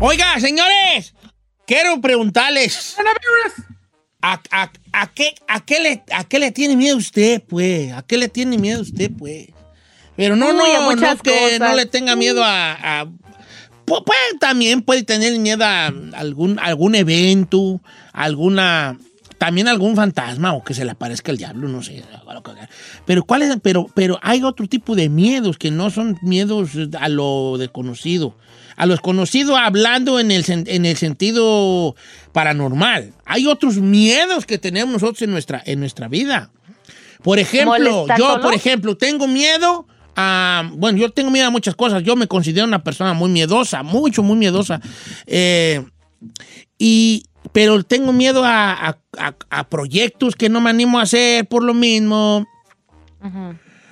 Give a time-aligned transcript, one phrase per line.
[0.00, 1.14] Oiga, señores,
[1.66, 2.96] quiero preguntarles.
[4.22, 7.92] ¿A, a- a qué, a, qué le, ¿A qué le tiene miedo usted, pues?
[7.92, 9.48] ¿A qué le tiene miedo usted, pues?
[10.16, 13.00] Pero no, Uy, no, a no, que no le tenga miedo a...
[13.02, 13.06] a-
[14.38, 17.80] también puede tener miedo a algún, algún evento,
[18.12, 18.98] alguna...
[19.38, 22.04] También algún fantasma o que se le aparezca el diablo, no sé.
[23.06, 23.56] Pero, ¿cuál es?
[23.62, 28.36] Pero, pero hay otro tipo de miedos que no son miedos a lo desconocido.
[28.76, 31.94] A lo desconocido hablando en el, en el sentido
[32.32, 33.12] paranormal.
[33.26, 36.50] Hay otros miedos que tenemos nosotros en nuestra, en nuestra vida.
[37.22, 40.70] Por ejemplo, ¿Como el yo, por ejemplo, tengo miedo a.
[40.74, 42.02] Bueno, yo tengo miedo a muchas cosas.
[42.02, 44.80] Yo me considero una persona muy miedosa, mucho, muy miedosa.
[45.26, 45.84] Eh,
[46.78, 47.24] y.
[47.52, 48.96] Pero tengo miedo a-
[49.50, 52.46] a proyectos que no me animo a hacer por lo mismo.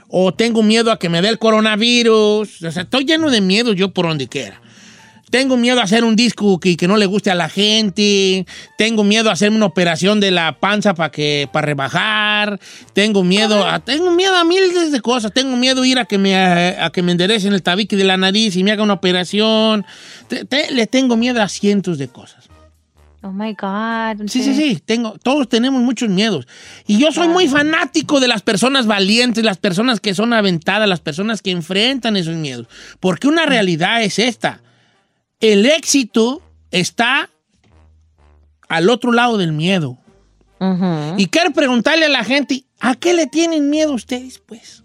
[0.08, 2.62] O tengo miedo a que me dé el coronavirus.
[2.62, 4.60] O sea, estoy lleno de miedo yo por donde quiera.
[5.30, 8.46] Tengo miedo a hacer un disco que, que no le guste a la gente.
[8.78, 12.58] Tengo miedo a hacerme una operación de la panza para que para rebajar.
[12.94, 15.32] Tengo miedo a tengo miedo a miles de cosas.
[15.32, 18.04] Tengo miedo a ir a que me a, a que me enderecen el tabique de
[18.04, 19.84] la nariz y me haga una operación.
[20.70, 22.48] Le tengo miedo a cientos de cosas.
[23.22, 24.28] Oh my God.
[24.28, 26.46] Sí, sí, sí, tengo, todos tenemos muchos miedos.
[26.86, 31.00] Y yo soy muy fanático de las personas valientes, las personas que son aventadas, las
[31.00, 32.68] personas que enfrentan esos miedos.
[33.00, 34.60] Porque una realidad es esta.
[35.40, 37.28] El éxito está
[38.68, 39.98] al otro lado del miedo.
[41.16, 44.82] Y quiero preguntarle a la gente, ¿a qué le tienen miedo ustedes, pues?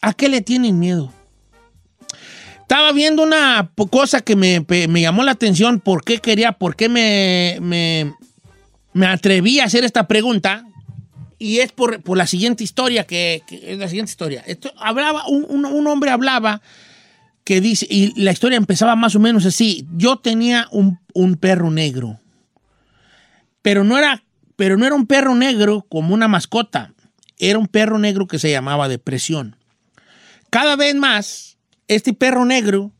[0.00, 1.12] ¿A qué le tienen miedo?
[2.74, 6.88] Estaba viendo una cosa que me, me llamó la atención, por qué quería, por qué
[6.88, 8.12] me, me,
[8.92, 10.66] me atreví a hacer esta pregunta.
[11.38, 14.42] Y es por, por la siguiente historia, que, que es la siguiente historia.
[14.44, 16.62] Esto, hablaba, un, un- un hombre hablaba
[17.44, 19.86] que dice, y la historia empezaba más o menos así.
[19.96, 22.18] Yo tenía un, un perro negro,
[23.62, 24.24] pero no, era,
[24.56, 26.92] pero no era un perro negro como una mascota.
[27.38, 29.54] Era un perro negro que se llamaba depresión.
[30.50, 31.53] Cada vez más,
[31.88, 32.92] este perro negro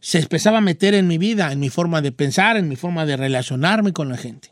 [0.00, 3.06] se empezaba a meter en mi vida, en mi forma de pensar, en mi forma
[3.06, 4.50] de relacionarme con la gente.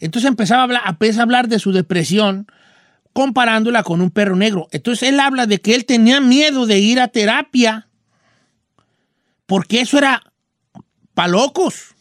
[0.00, 2.46] Entonces empezaba a hablar, hablar de su depresión
[3.12, 4.68] comparándola con un perro negro.
[4.72, 7.88] Entonces él habla de que él tenía miedo de ir a terapia
[9.46, 10.22] porque eso era
[11.14, 11.94] pa' locos.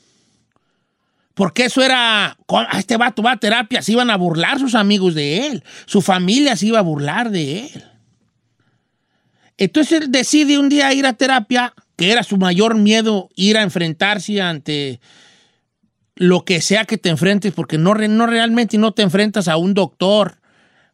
[1.34, 4.76] Porque eso era, "Co- ah, este vato va a terapia, se iban a burlar sus
[4.76, 7.91] amigos de él, su familia se iba a burlar de él.
[9.62, 13.62] Entonces él decide un día ir a terapia, que era su mayor miedo, ir a
[13.62, 15.00] enfrentarse ante
[16.16, 19.76] lo que sea que te enfrentes, porque no, no realmente no te enfrentas a un
[19.76, 20.40] doctor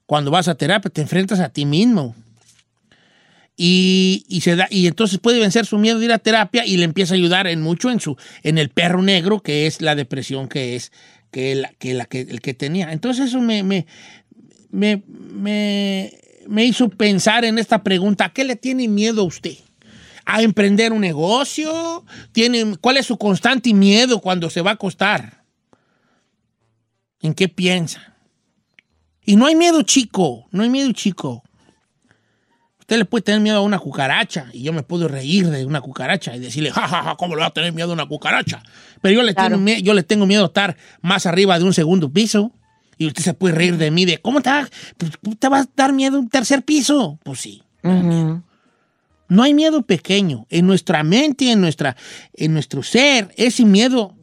[0.05, 2.13] cuando vas a terapia, te enfrentas a ti mismo.
[3.55, 6.75] Y, y se da, y entonces puede vencer su miedo de ir a terapia y
[6.75, 9.95] le empieza a ayudar en mucho en, su, en el perro negro, que es la
[9.95, 10.91] depresión que es
[11.31, 11.69] que, la,
[12.05, 12.91] que, el que tenía.
[12.91, 13.85] Entonces eso me, me,
[14.71, 15.03] me,
[16.47, 19.57] me hizo pensar en esta pregunta, ¿a qué le tiene miedo a usted?
[20.25, 22.03] ¿A emprender un negocio?
[22.31, 25.43] ¿Tiene, ¿Cuál es su constante miedo cuando se va a acostar?
[27.21, 28.15] ¿En qué piensa?
[29.25, 31.43] Y no hay miedo chico, no hay miedo chico.
[32.79, 35.81] Usted le puede tener miedo a una cucaracha y yo me puedo reír de una
[35.81, 38.63] cucaracha y decirle, jajaja, ja, ja, ¿cómo le va a tener miedo a una cucaracha?
[39.01, 42.11] Pero yo le, tengo, yo le tengo miedo a estar más arriba de un segundo
[42.11, 42.53] piso
[42.97, 44.67] y usted se puede reír de mí de, ¿cómo te va,
[44.97, 47.19] pues, ¿cómo te va a dar miedo un tercer piso?
[47.23, 47.63] Pues sí.
[49.29, 50.45] No hay miedo pequeño.
[50.49, 51.95] En nuestra mente, en, nuestra,
[52.33, 54.13] en nuestro ser, ese miedo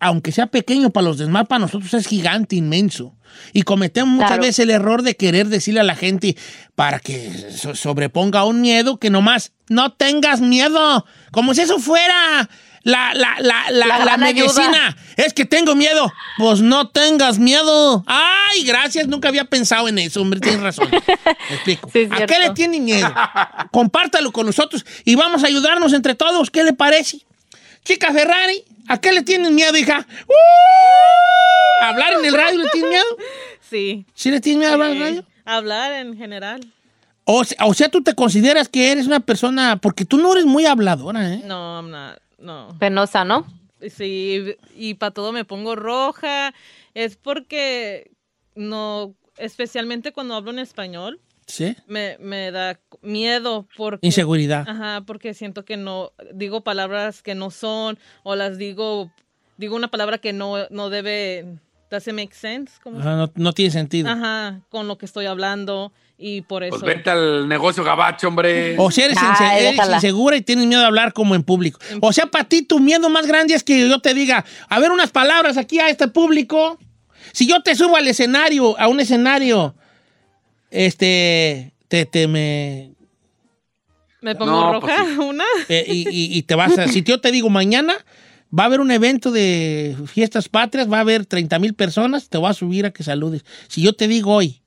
[0.00, 3.16] aunque sea pequeño para los demás, para nosotros es gigante, inmenso.
[3.52, 4.42] Y cometemos muchas Claro.
[4.42, 6.36] veces el error de querer decirle a la gente
[6.76, 12.48] para que so- sobreponga un miedo que nomás no tengas miedo, como si eso fuera
[12.82, 14.96] la, la, la, la, La medicina.
[15.16, 16.12] Es que tengo miedo.
[16.38, 18.04] Pues no tengas miedo.
[18.06, 20.88] Ay, gracias, nunca había pensado en eso, hombre, tienes razón.
[21.50, 21.90] Me explico.
[21.92, 23.12] Sí, ¿A qué le tiene miedo?
[23.72, 26.50] Compártalo con nosotros y vamos a ayudarnos entre todos.
[26.50, 27.18] ¿Qué le parece?
[27.84, 30.06] Chica Ferrari, ¿a qué le tienes miedo, hija?
[30.28, 31.84] ¡Uh!
[31.84, 33.04] ¿Hablar en el radio le tienes miedo?
[33.70, 34.06] Sí.
[34.14, 35.24] ¿Sí le tienes miedo a hablar en el Eh, radio?
[35.44, 36.60] hablar en general.
[37.24, 40.44] O, se- o sea, tú te consideras que eres una persona, porque tú no eres
[40.46, 41.42] muy habladora, ¿eh?
[41.44, 42.18] No, I'm not.
[42.38, 42.76] No.
[42.78, 43.46] Penosa, ¿no?
[43.90, 46.54] Sí, y para todo me pongo roja.
[46.94, 48.10] Es porque
[48.54, 51.74] no, especialmente cuando hablo en español, Sí.
[51.86, 54.06] me, me da miedo porque...
[54.06, 54.68] Inseguridad.
[54.68, 59.10] Ajá, porque siento que no digo palabras que no son o las digo
[59.56, 61.46] digo una palabra que no no debe
[61.90, 64.08] doesn't make sense ¿Cómo se- Ajá, no, no tiene sentido.
[64.10, 68.74] Ajá, con lo que estoy hablando y por eso Pues vete al negocio gabacho, hombre.
[68.78, 69.94] O sea, eres, Ay, inse- eres déjala.
[69.96, 71.78] insegura y tienes miedo de hablar como en público.
[72.00, 74.90] O sea, para ti tu miedo más grande es que yo te diga, a ver
[74.90, 76.78] unas palabras aquí a este público.
[77.32, 79.74] Si yo te subo al escenario, a un escenario,
[80.70, 82.92] este, te, te me...
[84.20, 85.18] me pongo No, pues roja sí.
[85.18, 85.44] una.
[85.68, 86.88] eh, y, y- y te vas a...
[86.88, 87.94] Si yo te digo mañana,
[88.56, 92.38] va a haber un evento de fiestas patrias, va a haber 30 mil personas, te
[92.38, 93.44] voy a subir a que saludes.
[93.68, 94.62] Si yo te digo hoy,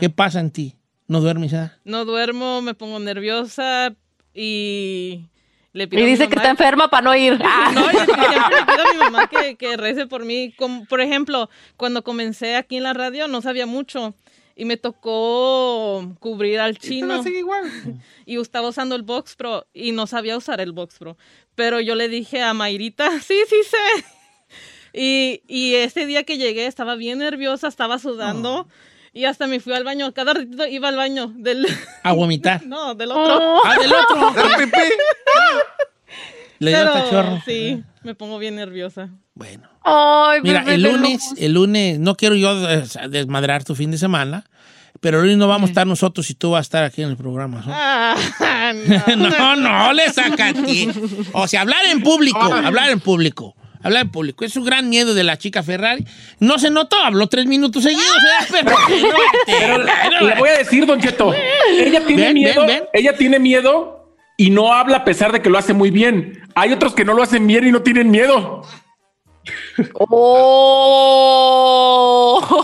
[0.00, 0.74] ¿qué pasa en ti?
[1.08, 1.52] ¿No duermes?
[1.54, 1.76] ah?
[1.84, 3.94] No duermo, me pongo nerviosa
[4.34, 5.26] y
[5.72, 7.38] le pido Y a mi dice que mamá- está enferma para no ir.
[7.44, 7.70] Ah.
[7.74, 10.52] No, yo siempre le pido a mi mamá que, que rece por mí.
[10.56, 14.14] Como, por ejemplo, cuando comencé aquí en la radio no sabía mucho
[14.54, 17.22] y me tocó cubrir al chino.
[18.24, 21.16] Y estaba usando el Box Pro y no sabía usar el Box Pro.
[21.54, 24.04] Pero yo le dije a Mayrita, sí, sí sé.
[24.94, 28.68] Y, y ese día que llegué estaba bien nerviosa, estaba sudando.
[29.14, 30.12] Y hasta me fui al baño.
[30.14, 31.66] Cada ratito iba al baño del...
[32.02, 32.62] A vomitar.
[32.66, 33.60] No, del otro.
[33.64, 34.32] Ah, del otro.
[36.58, 37.42] Le dio el Pero cachorro.
[37.44, 39.10] sí, me pongo bien nerviosa.
[39.34, 39.68] Bueno.
[39.82, 42.54] Ay, Mira, el lunes, el lunes, no quiero yo
[43.08, 44.44] desmadrar tu fin de semana,
[45.02, 47.16] pero lunes no vamos a estar nosotros y tú vas a estar aquí en el
[47.16, 47.60] programa.
[47.66, 47.72] ¿no?
[47.74, 48.14] Ah,
[49.16, 49.28] no.
[49.30, 50.88] no, no, le saca a ti.
[51.32, 53.56] O sea, hablar en público, hablar en público.
[53.82, 54.44] Hablar en público.
[54.44, 56.06] Es un gran miedo de la chica Ferrari.
[56.38, 58.06] No se notó, habló tres minutos seguidos.
[58.06, 58.64] ¿eh?
[59.46, 62.84] Pero, Pero le voy a decir, Don Cheto, ella tiene Ven, miedo, ven, ven.
[62.92, 66.42] ella tiene miedo y no habla a pesar de que lo hace muy bien.
[66.54, 68.62] Hay otros que no lo hacen bien y no tienen miedo.
[69.94, 71.42] Oh.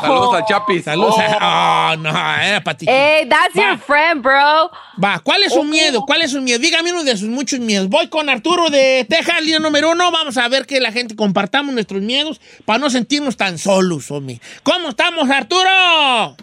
[0.01, 0.85] Saludos al Chapis.
[0.85, 1.15] Saludos.
[1.19, 2.87] Oh, no, era para ti.
[2.89, 3.71] Hey, that's Va.
[3.71, 4.71] your friend, bro.
[5.03, 6.03] Va, ¿cuál es su miedo?
[6.07, 6.59] ¿Cuál es su miedo?
[6.59, 7.89] Dígame uno de sus muchos miedos.
[7.89, 10.11] Voy con Arturo de Texas, línea número uno.
[10.11, 14.41] Vamos a ver que la gente compartamos nuestros miedos para no sentirnos tan solos, hombre.
[14.63, 16.37] ¿Cómo estamos, Arturo?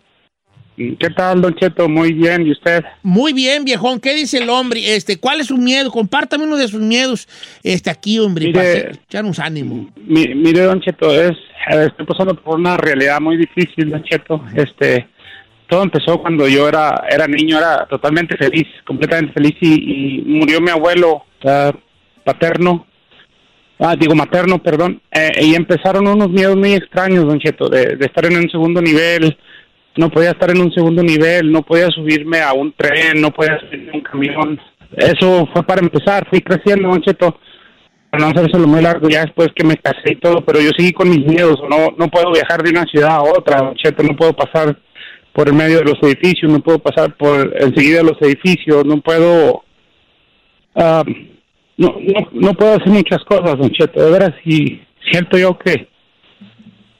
[0.77, 1.87] ¿Qué tal, Don Cheto?
[1.87, 2.83] Muy bien, ¿y usted?
[3.01, 4.01] Muy bien, viejón.
[4.01, 4.95] ¿Qué dice el hombre?
[4.95, 5.89] Este, ¿cuál es su miedo?
[5.89, 7.29] Compártame uno de sus miedos.
[7.63, 8.59] Este, aquí, hombre, Mire.
[8.59, 8.69] para
[9.29, 9.89] hacer- ánimo.
[10.05, 11.31] Mi- mire, Don Cheto, es,
[11.69, 14.43] estoy pasando por una realidad muy difícil, Don Cheto.
[14.53, 15.07] Este,
[15.69, 20.59] todo empezó cuando yo era, era niño, era totalmente feliz, completamente feliz, y, y murió
[20.59, 21.71] mi abuelo ah,
[22.25, 22.85] paterno,
[23.79, 28.05] ah, digo materno, perdón, eh, y empezaron unos miedos muy extraños, Don Cheto, de, de
[28.05, 29.37] estar en un segundo nivel,
[29.97, 33.59] no podía estar en un segundo nivel, no podía subirme a un tren, no podía
[33.59, 34.61] subirme a un camión.
[34.97, 37.39] Eso fue para empezar, fui creciendo, Don Cheto
[38.15, 40.91] para no hacérselo muy largo, ya después que me casé y todo, pero yo seguí
[40.91, 44.15] con mis miedos, no, no puedo viajar de una ciudad a otra, Don Cheto, no
[44.15, 44.77] puedo pasar
[45.33, 49.63] por el medio de los edificios, no puedo pasar por enseguida los edificios, no puedo,
[50.75, 51.03] ah,
[51.77, 54.79] no, no, no puedo hacer muchas cosas, Don Cheto, de veras, y
[55.11, 55.89] siento yo que,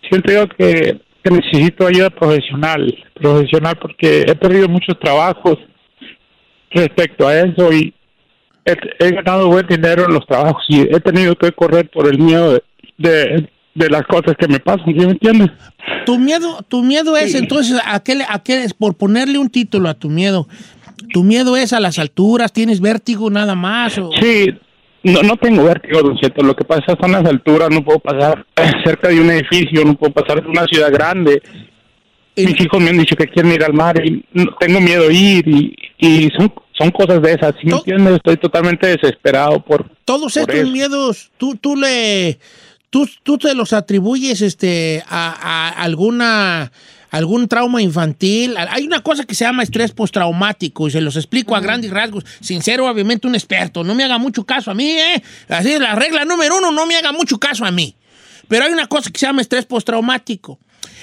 [0.10, 5.58] siento yo que, que necesito ayuda profesional, profesional, porque he perdido muchos trabajos
[6.70, 7.91] respecto a eso y
[8.63, 12.20] he, he ganado buen dinero en los trabajos y he tenido que correr por el
[12.20, 12.63] miedo de,
[12.98, 15.50] de, de las cosas que me pasan, ¿sí me entiendes?
[16.05, 18.75] Tu miedo, tu miedo es entonces, ¿a qué, a qué es?
[18.75, 20.48] Por ponerle un título a tu miedo.
[21.12, 22.53] ¿Tu miedo es a las alturas?
[22.53, 23.98] ¿Tienes vértigo nada más?
[23.98, 24.12] O...
[24.22, 24.48] Sí,
[25.05, 28.45] no, no tengo vértigo, don Cheto, lo que pasa son las alturas, no puedo pasar
[28.85, 31.41] cerca de un edificio, no puedo pasar de una ciudad grande.
[32.38, 35.13] Mis hijos me han dicho que quieren ir al mar y no- tengo miedo a
[35.13, 38.15] ir y, y son, son cosas de esas, ¿sí me entiendes?
[38.17, 39.85] Estoy totalmente desesperado por...
[40.03, 40.69] Todos Por estos eso.
[40.69, 42.38] miedos, tú, tú le,
[42.89, 46.71] tú, tú te los atribuyes, este, a, a alguna,
[47.15, 48.55] algún trauma infantil.
[48.57, 52.25] Hay una cosa que se llama estrés postraumático y se los explico a grandes rasgos.
[52.41, 53.86] Sincero, obviamente, un experto.
[53.86, 55.24] No me haga mucho caso a mí, ¿eh?
[55.48, 57.95] Así es la regla número uno, no me haga mucho caso a mí.
[58.50, 60.60] Pero hay una cosa que se llama estrés postraumático.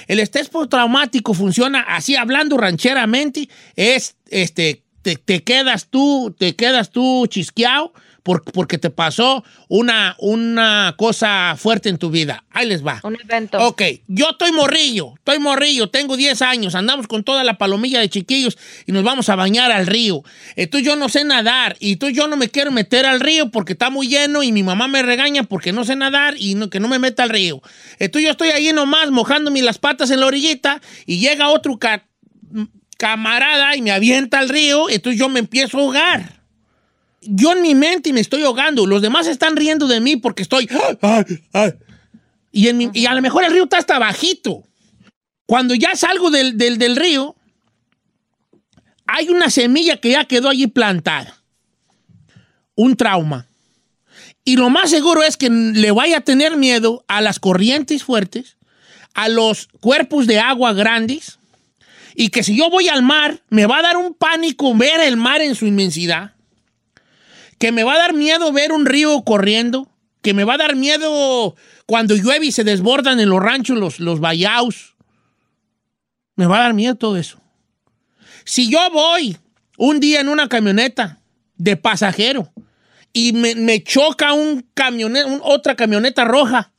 [0.07, 6.91] El estrés postraumático funciona así, hablando rancheramente, es, este, te, te quedas tú, te quedas
[6.91, 7.91] tú chisqueado
[8.23, 12.45] porque te pasó una, una cosa fuerte en tu vida.
[12.51, 13.01] Ahí les va.
[13.03, 13.57] Un evento.
[13.59, 18.07] Ok, yo estoy morrillo, estoy morrillo, tengo 10 años, andamos con toda la palomilla de
[18.09, 20.23] chiquillos y nos vamos a bañar al río.
[20.55, 23.73] Entonces yo no sé nadar y entonces yo no me quiero meter al río porque
[23.73, 26.79] está muy lleno y mi mamá me regaña porque no sé nadar y no- que
[26.79, 27.61] no me meta al río.
[27.99, 32.05] Entonces yo estoy ahí nomás mojándome las patas en la orillita y llega otro ca-
[32.97, 36.42] camarada y me avienta al río, entonces yo me empiezo a ahogar.
[37.27, 40.67] Yo en mi mente me estoy ahogando, los demás están riendo de mí porque estoy...
[42.51, 44.63] Y a lo mejor el río está hasta bajito.
[45.45, 47.35] Cuando ya salgo del, del- del río,
[49.07, 51.37] hay una semilla que ya quedó allí plantada.
[52.75, 53.47] Un trauma.
[54.45, 58.57] Y lo más seguro es que le vaya a tener miedo a las corrientes fuertes,
[59.13, 61.39] a los cuerpos de agua grandes,
[62.15, 65.17] y que si yo voy al mar, me va a dar un pánico ver el
[65.17, 66.32] mar en su inmensidad,
[67.63, 69.89] que me va a dar miedo ver un río corriendo,
[70.21, 71.55] que me va a dar miedo
[71.85, 74.19] cuando llueve y se desbordan en los ranchos los, los.
[76.35, 77.39] Me va a dar miedo todo eso.
[78.43, 79.37] Si yo voy
[79.77, 81.21] un día en una camioneta
[81.55, 82.51] de pasajero
[83.13, 86.73] y me, me choca un camioneta, otra camioneta roja,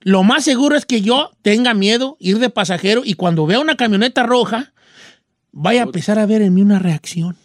[0.00, 3.76] lo más seguro es que yo tenga miedo ir de pasajero y cuando vea una
[3.76, 4.72] camioneta roja,
[5.52, 7.36] vaya a empezar a ver en mí una reacción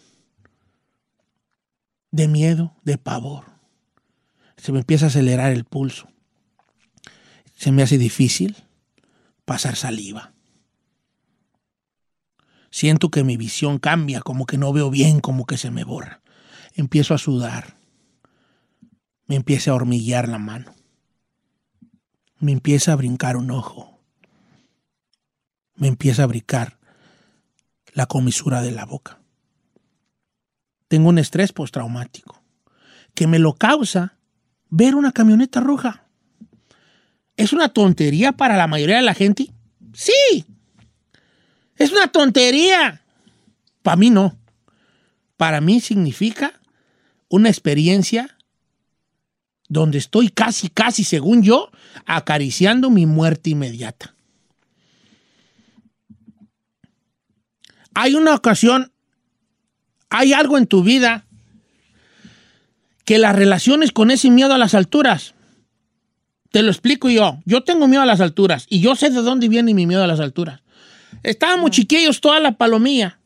[2.14, 3.44] de miedo, de pavor.
[4.56, 6.08] Se me empieza a acelerar el pulso.
[7.56, 8.56] Se me hace difícil
[9.44, 10.32] pasar saliva.
[12.70, 16.22] Siento que mi visión cambia, como que no veo bien, como que se me borra.
[16.74, 17.78] Empiezo a sudar.
[19.26, 20.72] Me empieza a hormiguear la mano.
[22.38, 23.98] Me empieza a brincar un ojo.
[25.74, 26.78] Me empieza a brincar
[27.92, 29.23] la comisura de la boca.
[30.94, 32.40] Tengo un estrés postraumático
[33.16, 34.16] que me lo causa
[34.70, 36.06] ver una camioneta roja.
[37.36, 39.50] ¿Es una tontería para la mayoría de la gente?
[39.92, 40.44] Sí.
[41.74, 43.02] Es una tontería.
[43.82, 44.38] Para mí no.
[45.36, 46.60] Para mí significa
[47.28, 48.38] una experiencia
[49.68, 51.72] donde estoy casi, casi, según yo,
[52.06, 54.14] acariciando mi muerte inmediata.
[57.94, 58.92] Hay una ocasión,
[60.16, 61.24] hay algo en tu vida
[63.04, 65.34] que las relaciones con ese miedo a las alturas.
[66.52, 67.40] Te lo explico yo.
[67.44, 70.06] Yo tengo miedo a las alturas y yo sé de dónde viene mi miedo a
[70.06, 70.60] las alturas.
[71.22, 73.18] Estábamos chiquillos toda la palomilla.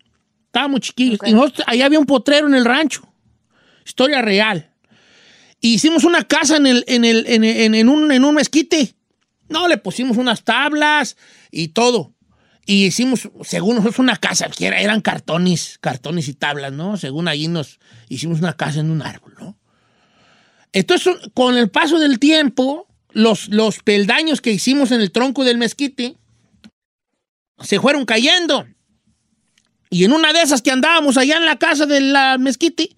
[0.46, 1.18] Estábamos chiquillos.
[1.26, 3.02] Y nosotros, ahí había un potrero en el rancho.
[3.84, 4.70] Historia real.
[5.60, 8.94] Hicimos una casa en, el, en, el, en, en- en un, en un mezquite.
[9.48, 11.16] No, le pusimos unas tablas
[11.50, 12.14] y todo.
[12.70, 16.98] Y hicimos, según nosotros, una casa, que era- eran cartones, cartones y tablas, ¿no?
[16.98, 19.56] Según allí nos hicimos una casa en un árbol, ¿no?
[20.74, 25.56] Entonces, con el paso del tiempo, los, los peldaños que hicimos en el tronco del
[25.56, 26.16] mezquite
[27.58, 28.66] se fueron cayendo.
[29.88, 32.90] Y en una de esas que andábamos allá en la casa de la mezquite,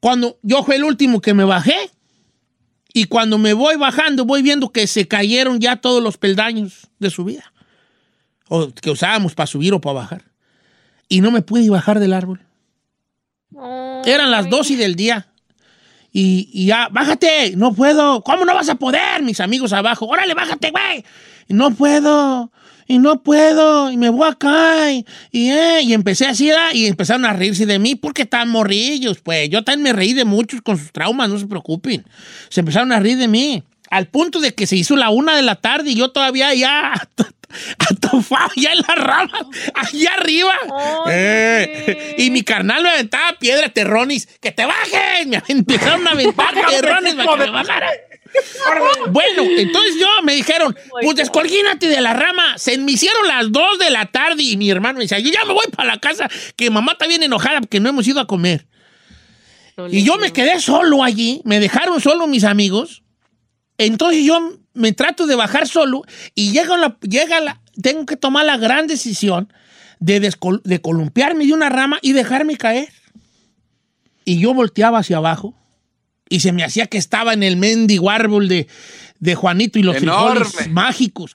[0.00, 1.76] cuando yo fui el último que me bajé,
[2.92, 7.10] y cuando me voy bajando, voy viendo que se cayeron ya todos los peldaños de
[7.10, 7.49] subida,
[8.50, 10.22] o que usábamos para subir o para bajar.
[11.08, 12.40] Y no me pude bajar del árbol.
[14.04, 15.28] Eran las 12 del día.
[16.12, 18.22] Y, y ya, bájate, no puedo.
[18.22, 19.22] ¿Cómo no vas a poder?
[19.22, 21.04] Mis amigos abajo, órale, bájate, güey.
[21.46, 22.50] Y no puedo,
[22.88, 24.90] y no puedo, y me voy acá.
[24.90, 29.20] Y, y, eh, y empecé así, y empezaron a reírse de mí porque estaban morrillos,
[29.20, 29.48] pues.
[29.48, 32.04] Yo también me reí de muchos con sus traumas, no se preocupen.
[32.48, 33.62] Se empezaron a reír de mí.
[33.90, 37.08] Al punto de que se hizo la una de la tarde y yo todavía ya
[37.78, 40.54] atofado ya en la rama, allá arriba.
[41.10, 45.26] Eh, y mi carnal me aventaba piedra, terrones, que te bajes.
[45.26, 47.90] Me empezaron a aventar terrones para que me bajara.
[49.08, 52.58] Bueno, entonces yo me dijeron, pues descolguínate de la rama.
[52.58, 55.44] Se me hicieron las dos de la tarde y mi hermano me decía, yo ya
[55.44, 58.26] me voy para la casa, que mamá está bien enojada porque no hemos ido a
[58.26, 58.66] comer.
[59.90, 63.02] Y yo me quedé solo allí, me dejaron solo mis amigos.
[63.78, 66.02] Entonces yo me trato de bajar solo
[66.34, 69.52] y llega la, llega la, tengo que tomar la gran decisión
[69.98, 72.88] de, descol- de columpiarme de una rama y dejarme caer.
[74.24, 75.54] Y yo volteaba hacia abajo
[76.28, 78.68] y se me hacía que estaba en el mendigo árbol de,
[79.18, 80.44] de Juanito y los Enorme.
[80.44, 81.34] frijoles mágicos.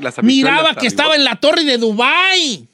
[0.00, 2.68] Las Miraba que estaba en la torre de Dubai.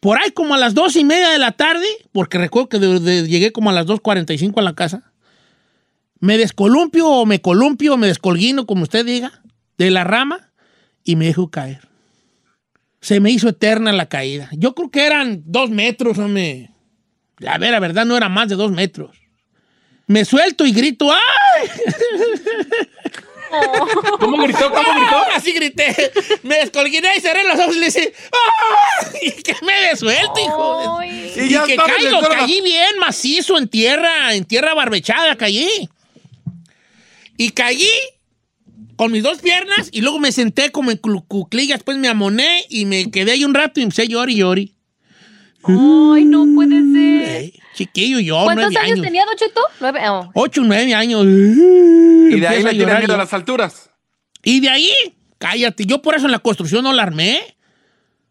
[0.00, 3.00] Por ahí como a las dos y media de la tarde, porque recuerdo que de-
[3.00, 5.11] de- llegué como a las 2.45 a la casa,
[6.22, 9.42] Me descolumpio o me columpio o me descolguino, como usted diga,
[9.76, 10.52] de la rama
[11.02, 11.80] y me dejo caer.
[13.00, 14.48] Se me hizo eterna la caída.
[14.52, 16.70] Yo creo que eran dos metros, hombre.
[17.44, 19.16] A ver, la verdad no era más de dos metros.
[20.06, 21.68] Me suelto y grito, ¡ay!
[24.20, 24.70] ¿Cómo gritó?
[24.70, 25.24] ¿Cómo gritó?
[25.34, 26.12] Así grité.
[26.44, 29.08] Me descolguiné y cerré los ojos y le dije, ¡ah!
[29.22, 31.02] Y que me desuelto, hijo.
[31.02, 35.90] Y, ya que caigo, caí bien macizo en tierra, en tierra barbechada, caí.
[37.42, 37.88] Y caí
[38.94, 42.84] con mis dos piernas y luego me senté como en cuclillas, después me amoné y
[42.84, 44.58] me quedé ahí un rato y empecé a llorar y llorar.
[45.64, 47.42] Ay, no puede ser.
[47.42, 49.04] Eh, chiquillo, yo, ¿Cuántos nueve años, años.
[49.04, 49.60] tenía, Don Cheto?
[49.80, 50.00] Nueve.
[50.08, 50.30] oh.
[50.34, 51.24] Ocho, nueve años.
[51.24, 53.90] Y de ahí le tiene miedo a las alturas.
[54.44, 54.90] Y de ahí,
[55.38, 57.56] cállate, yo por eso en la construcción no la armé.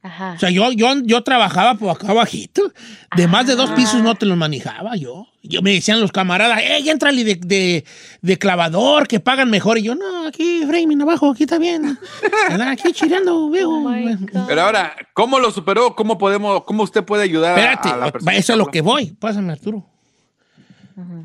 [0.03, 0.34] Ajá.
[0.36, 2.74] O sea, yo, yo, yo trabajaba por acá abajito.
[3.15, 5.27] De más de dos pisos no te los manejaba yo.
[5.43, 7.86] Yo me decían los camaradas, ¡ey, entrale de, de,
[8.22, 9.77] de clavador, que pagan mejor!
[9.77, 11.98] Y yo, no, aquí, framing abajo, aquí está bien.
[12.67, 13.84] Aquí chireando, viejo.
[13.84, 14.46] Oh.
[14.48, 15.96] Pero ahora, ¿cómo lo superó?
[15.96, 18.36] ¿Cómo podemos, cómo usted puede ayudar a- Espérate, a la persona?
[18.36, 19.12] eso es lo que voy.
[19.20, 19.86] Pásame, Arturo.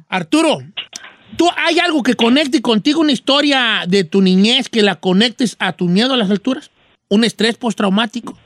[0.08, 0.58] Arturo,
[1.36, 5.72] ¿tú hay algo que conecte contigo, una historia de tu niñez que la conectes a
[5.72, 6.70] tu miedo a las alturas?
[7.08, 8.36] ¿Un estrés postraumático?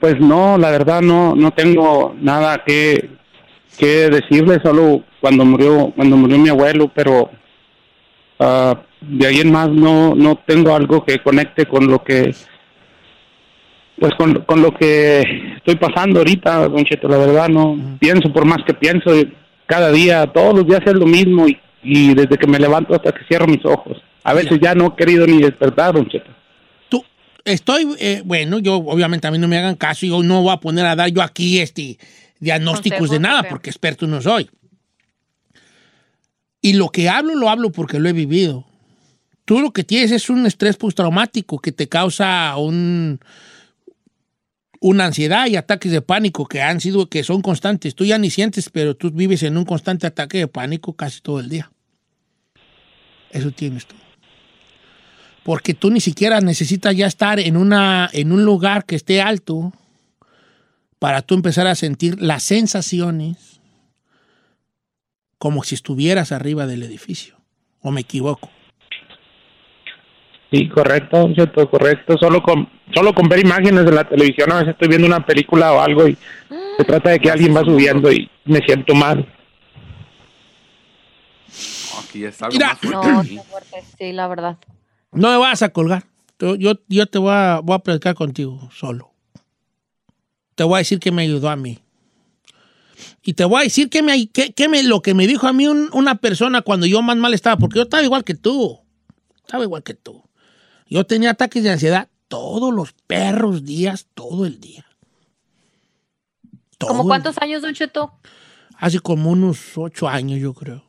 [0.00, 3.10] Pues no, la verdad no no tengo nada que,
[3.78, 7.30] que decirle, solo cuando murió cuando murió mi abuelo, pero
[8.38, 12.34] ah, de ahí en más no no tengo algo que conecte con lo que
[14.00, 15.20] pues con, con lo que
[15.58, 19.10] estoy pasando ahorita, Don Cheto, la verdad no pienso por más que pienso
[19.66, 23.12] cada día, todos los días es lo mismo y, y desde que me levanto hasta
[23.12, 24.02] que cierro mis ojos.
[24.24, 26.30] A veces ya no he querido ni despertar, Don Cheto.
[27.44, 30.58] Estoy, eh, bueno, yo obviamente a mí no me hagan caso, yo no voy a
[30.58, 31.98] poner a dar yo aquí este
[32.38, 34.50] diagnósticos de nada, porque experto no soy.
[36.62, 38.66] Y lo que hablo, lo hablo porque lo he vivido.
[39.44, 43.20] Tú lo que tienes es un estrés postraumático que te causa un,
[44.80, 47.94] una ansiedad y ataques de pánico que han sido, que son constantes.
[47.94, 51.40] Tú ya ni sientes, pero tú vives en un constante ataque de pánico casi todo
[51.40, 51.72] el día.
[53.30, 53.96] Eso tienes tú
[55.42, 59.72] porque tú ni siquiera necesitas ya estar en, una, en un lugar que esté alto
[60.98, 63.60] para tú empezar a sentir las sensaciones
[65.38, 67.36] como si estuvieras arriba del edificio.
[67.80, 68.50] ¿O me equivoco?
[70.52, 72.16] Sí, correcto, Cheto, correcto.
[72.18, 75.72] Solo con, solo con ver imágenes de la televisión, a veces estoy viendo una película
[75.72, 76.16] o algo y
[76.76, 79.26] se trata de que alguien va subiendo y me siento mal.
[82.02, 82.68] Aquí es algo Mira.
[82.68, 83.34] más fuerte.
[83.34, 83.82] No, fuerte.
[83.96, 84.58] Sí, la verdad.
[85.12, 86.06] No me vas a colgar.
[86.58, 89.12] Yo, te voy a, voy a platicar contigo solo.
[90.54, 91.78] Te voy a decir que me ayudó a mí.
[93.22, 95.52] Y te voy a decir que me, que, que me, lo que me dijo a
[95.52, 98.78] mí un- una persona cuando yo más mal estaba, porque yo estaba igual que tú.
[99.36, 100.22] Estaba igual que tú.
[100.86, 104.86] Yo tenía ataques de ansiedad todos los perros días, todo el día.
[106.78, 108.12] Todo ¿Cómo cuántos años, Don Cheto?
[108.78, 110.84] Hace como unos ocho años, yo creo.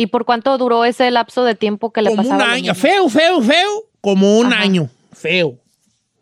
[0.00, 2.46] ¿Y por cuánto duró ese lapso de tiempo que le como un pasaba?
[2.46, 2.74] lo año.
[2.74, 3.68] Feo, feo, feo.
[4.00, 4.62] Como un Ajá.
[4.62, 4.88] año.
[5.12, 5.58] Feo.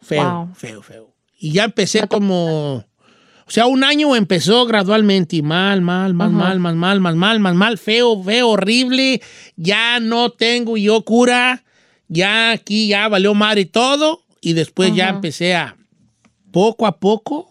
[0.00, 0.48] Feo, Wow.
[0.56, 1.14] feo, feo.
[1.38, 2.78] Y ya empecé como.
[3.46, 7.38] O sea, un año empezó gradualmente y mal, mal, mal, mal, mal, mal, mal, mal,
[7.38, 9.22] mal, mal, feo, feo, horrible.
[9.54, 11.62] Ya no tengo yo cura.
[12.08, 14.22] Ya aquí ya valió madre todo.
[14.40, 15.76] Y después ya empecé a,
[16.50, 17.48] poco a poco,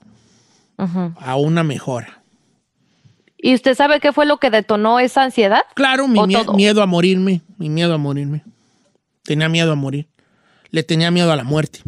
[0.78, 2.22] a una mejora.
[3.38, 5.62] ¿Y usted sabe qué fue lo que detonó esa ansiedad?
[5.76, 6.54] Claro, mi ¿O mie- todo?
[6.54, 8.44] miedo a morirme, mi miedo a morirme.
[9.24, 10.08] Tenía miedo a morir.
[10.72, 11.82] Le tenía miedo a la muerte.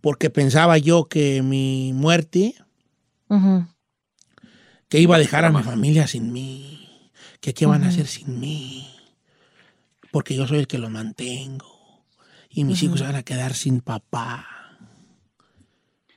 [0.00, 2.54] Porque pensaba yo que mi muerte,
[4.88, 8.40] que iba a dejar a mi familia sin mí, que qué van a hacer sin
[8.40, 8.88] mí,
[10.10, 11.66] porque yo soy el que los mantengo
[12.48, 14.46] y mis hijos van a quedar sin papá.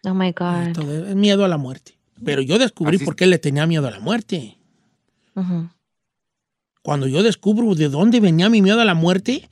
[0.06, 1.08] Oh my God.
[1.10, 1.98] Es miedo a la muerte.
[2.24, 4.58] Pero yo descubrí Así- por qué le tenía miedo a la muerte.
[6.84, 9.50] Cuando yo descubro de dónde venía mi miedo a la muerte,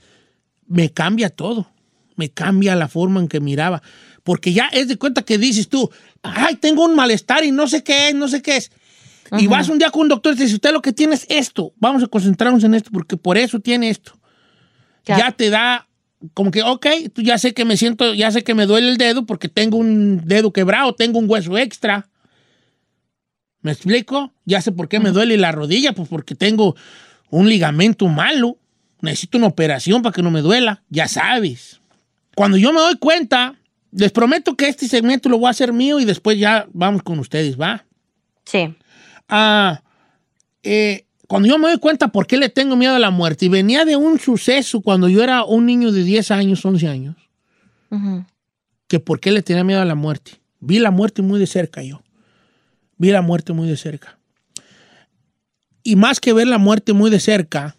[0.67, 1.71] me cambia todo.
[2.15, 3.81] Me cambia la forma en que miraba.
[4.23, 5.89] Porque ya es de cuenta que dices tú,
[6.21, 8.71] ay, tengo un malestar y no sé qué es, no sé qué es.
[9.37, 11.25] Y vas un día con un doctor y te dice, usted lo que tiene es
[11.29, 11.73] esto.
[11.77, 14.13] Vamos a concentrarnos en esto porque por eso tiene esto.
[15.05, 15.17] Ya.
[15.17, 15.87] Ya te da
[16.33, 18.97] como que, ok, tú ya sé que me siento, ya sé que me duele el
[18.97, 22.08] dedo porque tengo un dedo quebrado, tengo un hueso extra.
[23.61, 24.31] ¿Me explico?
[24.45, 26.75] Ya sé por qué me duele la rodilla, pues porque tengo
[27.29, 28.57] un ligamento malo.
[29.01, 30.83] Necesito una operación para que no me duela.
[30.89, 31.81] Ya sabes.
[32.35, 33.55] Cuando yo me doy cuenta,
[33.91, 37.19] les prometo que este segmento lo voy a hacer mío y después ya vamos con
[37.19, 37.85] ustedes, ¿va?
[38.45, 38.75] Sí.
[39.27, 39.81] Ah,
[40.63, 43.49] eh, cuando yo me doy cuenta por qué le tengo miedo a la muerte, y
[43.49, 47.15] venía de un suceso cuando yo era un niño de 10 años, 11 años,
[48.87, 50.41] que por qué le tenía miedo a la muerte.
[50.59, 52.01] Vi la muerte muy de cerca yo.
[52.99, 54.19] Vi la muerte muy de cerca.
[55.83, 57.75] Y más que ver la muerte muy de cerca,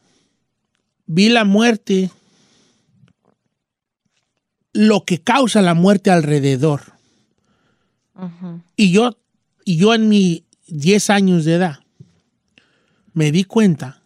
[1.06, 2.10] vi la muerte,
[4.72, 6.80] lo que causa la muerte alrededor.
[8.76, 9.16] Y yo,
[9.64, 11.80] y yo en mis 10 años de edad,
[13.12, 14.02] me di cuenta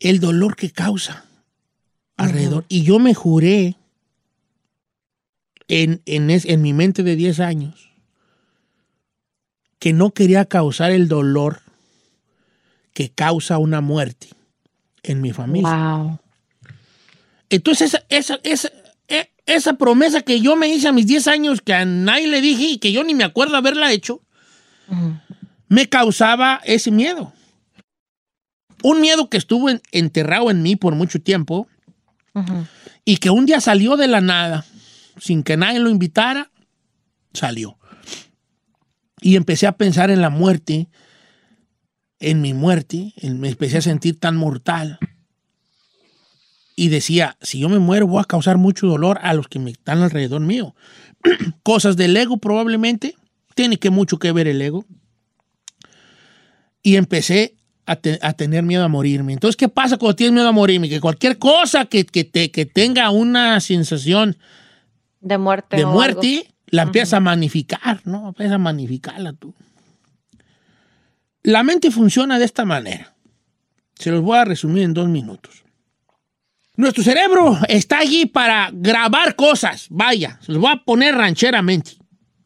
[0.00, 1.26] el dolor que causa
[2.16, 2.64] alrededor.
[2.68, 3.76] Y yo me juré
[5.68, 7.89] en, en, en mi mente de 10 años
[9.80, 11.62] que no quería causar el dolor
[12.92, 14.28] que causa una muerte
[15.02, 16.20] en mi familia.
[17.48, 18.70] Entonces, esa, esa,
[19.08, 22.42] e, esa, promesa que yo me hice a mis 10 años, que a nadie le
[22.42, 24.20] dije y que yo ni me acuerdo haberla hecho,
[25.68, 27.32] me causaba ese miedo.
[28.82, 31.68] Un miedo que estuvo enterrado en mí por mucho tiempo
[33.04, 34.66] y que un día salió de la nada,
[35.18, 36.50] sin que nadie lo invitara,
[37.32, 37.79] salió.
[39.20, 40.88] Y empecé a pensar en la muerte,
[42.18, 44.98] en mi muerte, me empecé a sentir tan mortal.
[46.76, 49.70] Y decía, si yo me muero voy a causar mucho dolor a los que me
[49.70, 50.74] están alrededor mío.
[51.62, 53.14] Cosas del ego probablemente,
[53.54, 54.86] tiene que mucho que ver el ego.
[56.82, 59.32] Y empecé a, tener miedo a morirme.
[59.32, 60.88] Entonces, ¿qué pasa cuando tienes miedo a morirme?
[60.88, 64.36] Que cualquier cosa que, te, que tenga una sensación
[65.20, 68.28] de muerte, de muerte la empieza a magnificar, ¿no?
[68.28, 69.54] Empieza a magnificarla tú.
[71.42, 73.14] La mente funciona de esta manera.
[73.94, 75.64] Se los voy a resumir en dos minutos.
[76.76, 79.86] Nuestro cerebro está allí para grabar cosas.
[79.90, 81.92] Vaya, se los voy a poner rancheramente.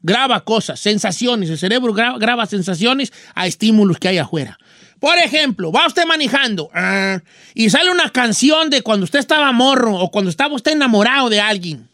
[0.00, 1.50] Graba cosas, sensaciones.
[1.50, 4.58] El cerebro graba, sensaciones a estímulos que hay afuera.
[4.98, 7.20] Por ejemplo, va usted manejando ah,
[7.54, 11.40] y sale una canción de cuando usted estaba morro o cuando estaba usted enamorado de
[11.40, 11.88] alguien.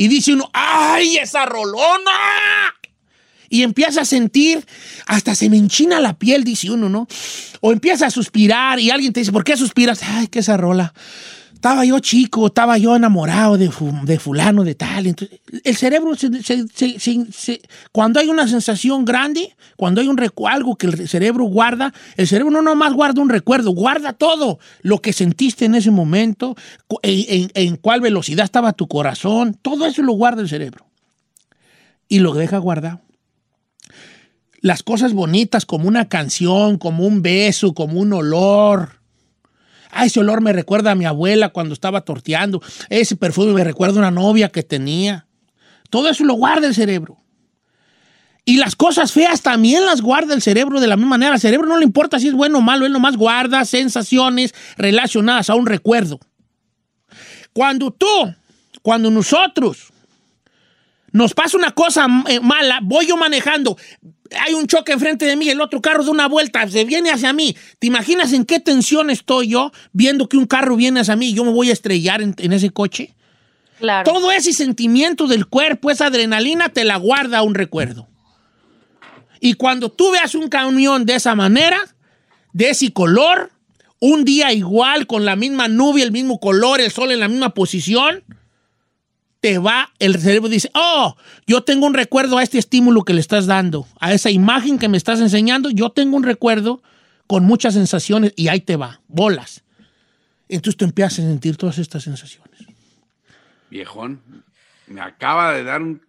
[0.00, 2.10] Y dice uno, ¡ay, esa rolona!
[3.50, 4.64] y empieza a sentir,
[5.06, 7.06] hasta se me enchina la piel, dice uno, ¿no?
[7.60, 10.00] O empieza a suspirar y alguien te dice, ¿por qué suspiras?
[10.02, 10.94] Ay, qué esa rola.
[11.60, 13.70] Estaba yo chico, estaba yo enamorado de,
[14.04, 15.06] de fulano, de tal.
[15.06, 16.12] Entonces, el cerebro,
[17.92, 20.18] cuando hay una sensación grande, cuando hay un
[20.48, 25.02] algo que el cerebro guarda, el cerebro no nomás guarda un recuerdo, guarda todo lo
[25.02, 26.56] que sentiste en ese momento,
[27.02, 30.86] en, en cuál velocidad estaba tu corazón, todo eso lo guarda el cerebro.
[32.08, 33.02] Y lo deja guardado
[34.62, 38.99] las cosas bonitas como una canción, como un beso, como un olor.
[39.92, 42.62] Ah, ese olor me recuerda a mi abuela cuando estaba torteando.
[42.88, 45.26] Ese perfume me recuerda a una novia que tenía.
[45.90, 47.18] Todo eso lo guarda el cerebro.
[48.44, 51.34] Y las cosas feas también las guarda el cerebro de la misma manera.
[51.34, 55.50] Al cerebro no le importa si es bueno o malo, él nomás guarda sensaciones relacionadas
[55.50, 56.18] a un recuerdo.
[57.52, 58.06] Cuando tú,
[58.82, 59.92] cuando nosotros
[61.12, 63.76] nos pasa una cosa eh, mala, voy yo manejando,
[64.38, 67.32] hay un choque enfrente de mí, el otro carro da una vuelta, se viene hacia
[67.32, 67.56] mí.
[67.78, 71.34] ¿Te imaginas en qué tensión estoy yo viendo que un carro viene hacia mí y
[71.34, 73.14] yo me voy a estrellar en, ese coche?
[73.78, 74.10] Claro.
[74.10, 78.08] Todo ese sentimiento del cuerpo, esa adrenalina, te la guarda un recuerdo.
[79.40, 81.78] Y cuando tú veas un camión de esa manera,
[82.52, 83.50] de ese color,
[83.98, 87.54] un día igual, con la misma nube, el mismo color, el sol en la misma
[87.54, 88.22] posición,
[89.40, 93.20] te va, el cerebro dice, oh, yo tengo un recuerdo a este estímulo que le
[93.20, 96.82] estás dando, a esa imagen que me estás enseñando, yo tengo un recuerdo
[97.26, 99.64] con muchas sensaciones y ahí te va, bolas.
[100.48, 102.50] Entonces tú empiezas a sentir todas estas sensaciones.
[103.70, 104.20] Viejón,
[104.88, 106.02] me acaba de dar un...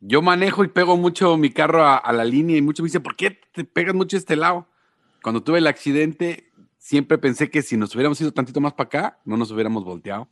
[0.00, 3.16] Yo manejo y pego mucho mi carro a, la línea y muchos me dicen, ¿por
[3.16, 4.68] qué te pegas mucho este lado?
[5.22, 9.18] Cuando tuve el accidente, siempre pensé que si nos hubiéramos ido tantito más para acá,
[9.24, 10.28] no nos hubiéramos volteado.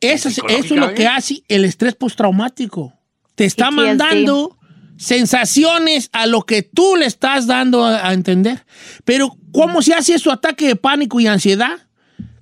[0.00, 2.94] Eso, es lo que hace el estrés postraumático.
[3.34, 4.56] Te está mandando
[4.96, 8.64] sensaciones a lo que tú le estás dando a, entender.
[9.04, 11.78] Pero, ¿cómo se hace su ataque de pánico y ansiedad?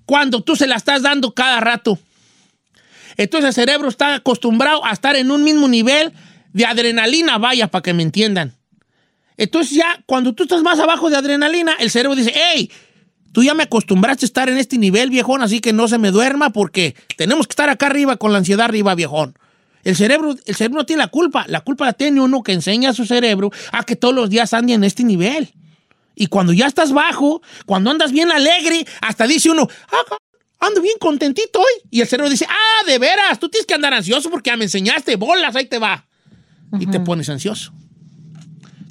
[0.07, 1.99] Cuando tú se la estás dando cada rato.
[3.17, 6.13] Entonces el cerebro está acostumbrado a estar en un mismo nivel
[6.53, 8.55] de adrenalina, vaya, para que me entiendan.
[9.37, 12.71] Entonces ya, cuando tú estás más abajo de adrenalina, el cerebro dice, hey,
[13.33, 16.11] Tú ya me acostumbraste a estar en este nivel, viejón, así que no se me
[16.11, 19.35] duerma porque tenemos que estar acá arriba con la ansiedad arriba, viejón.
[19.85, 21.45] El cerebro, el cerebro no tiene la culpa.
[21.49, 24.53] La culpa la tiene uno que enseña a su cerebro a que todos los días
[24.53, 25.53] ande en este nivel.
[26.15, 30.17] Y cuando ya estás bajo, cuando andas bien alegre, hasta dice uno, ah,
[30.59, 31.89] ando bien contentito hoy.
[31.91, 34.65] Y el cerebro dice, ah, de veras, tú tienes que andar ansioso porque ya me
[34.65, 36.07] enseñaste, bolas, ahí te va.
[36.79, 37.73] Y te pones ansioso.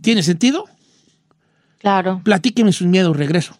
[0.02, 0.65] ¿Tiene sentido?
[1.80, 2.21] Claro.
[2.23, 3.60] Platíqueme sus miedos, regreso.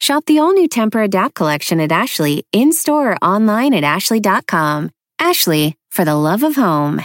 [0.00, 4.90] Shop the all new Temper Adapt collection at Ashley in store or online at ashley.com.
[5.18, 7.02] Ashley, for the love of home.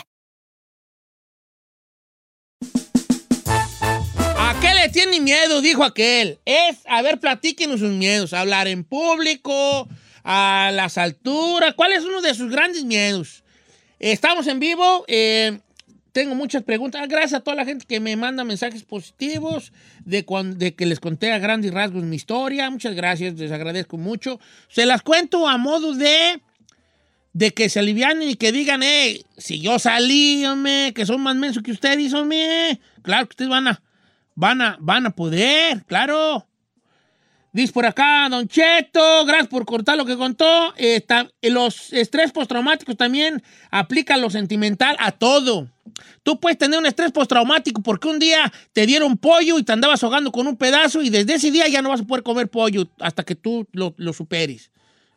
[4.38, 5.62] ¿A qué le tiene miedo?
[5.62, 6.40] Dijo aquel.
[6.46, 8.32] Es, a ver, platíquenos sus miedos.
[8.34, 9.88] Hablar en público,
[10.24, 11.74] a las alturas.
[11.74, 13.44] ¿Cuál es uno de sus grandes miedos?
[14.00, 15.04] Estamos en vivo.
[15.08, 15.60] eh,
[16.14, 17.06] tengo muchas preguntas.
[17.10, 19.74] Gracias a toda la gente que me manda mensajes positivos
[20.06, 22.70] de, cuan- de que les conté a grandes rasgos mi historia.
[22.70, 24.40] Muchas gracias, les agradezco mucho.
[24.70, 26.42] Se las cuento a modo de
[27.36, 31.36] de que se alivianen y que digan, eh, si yo salí, hombre, que son más
[31.36, 32.80] mensos que ustedes, hombre.
[33.02, 33.82] Claro que ustedes van a,
[34.36, 36.48] van a, van a poder, claro.
[37.54, 40.74] Dice por acá, Don Cheto, gracias por contar lo que contó.
[40.76, 45.70] Eh, ta- los estrés postraumáticos también aplican lo sentimental a todo.
[46.24, 50.04] Tú puedes tener un estrés postraumático porque un día te dieron pollo y te andabas
[50.04, 52.90] ahogando con un pedazo y desde ese día ya no vas a poder comer pollo
[53.00, 54.72] hasta que tú lo superes.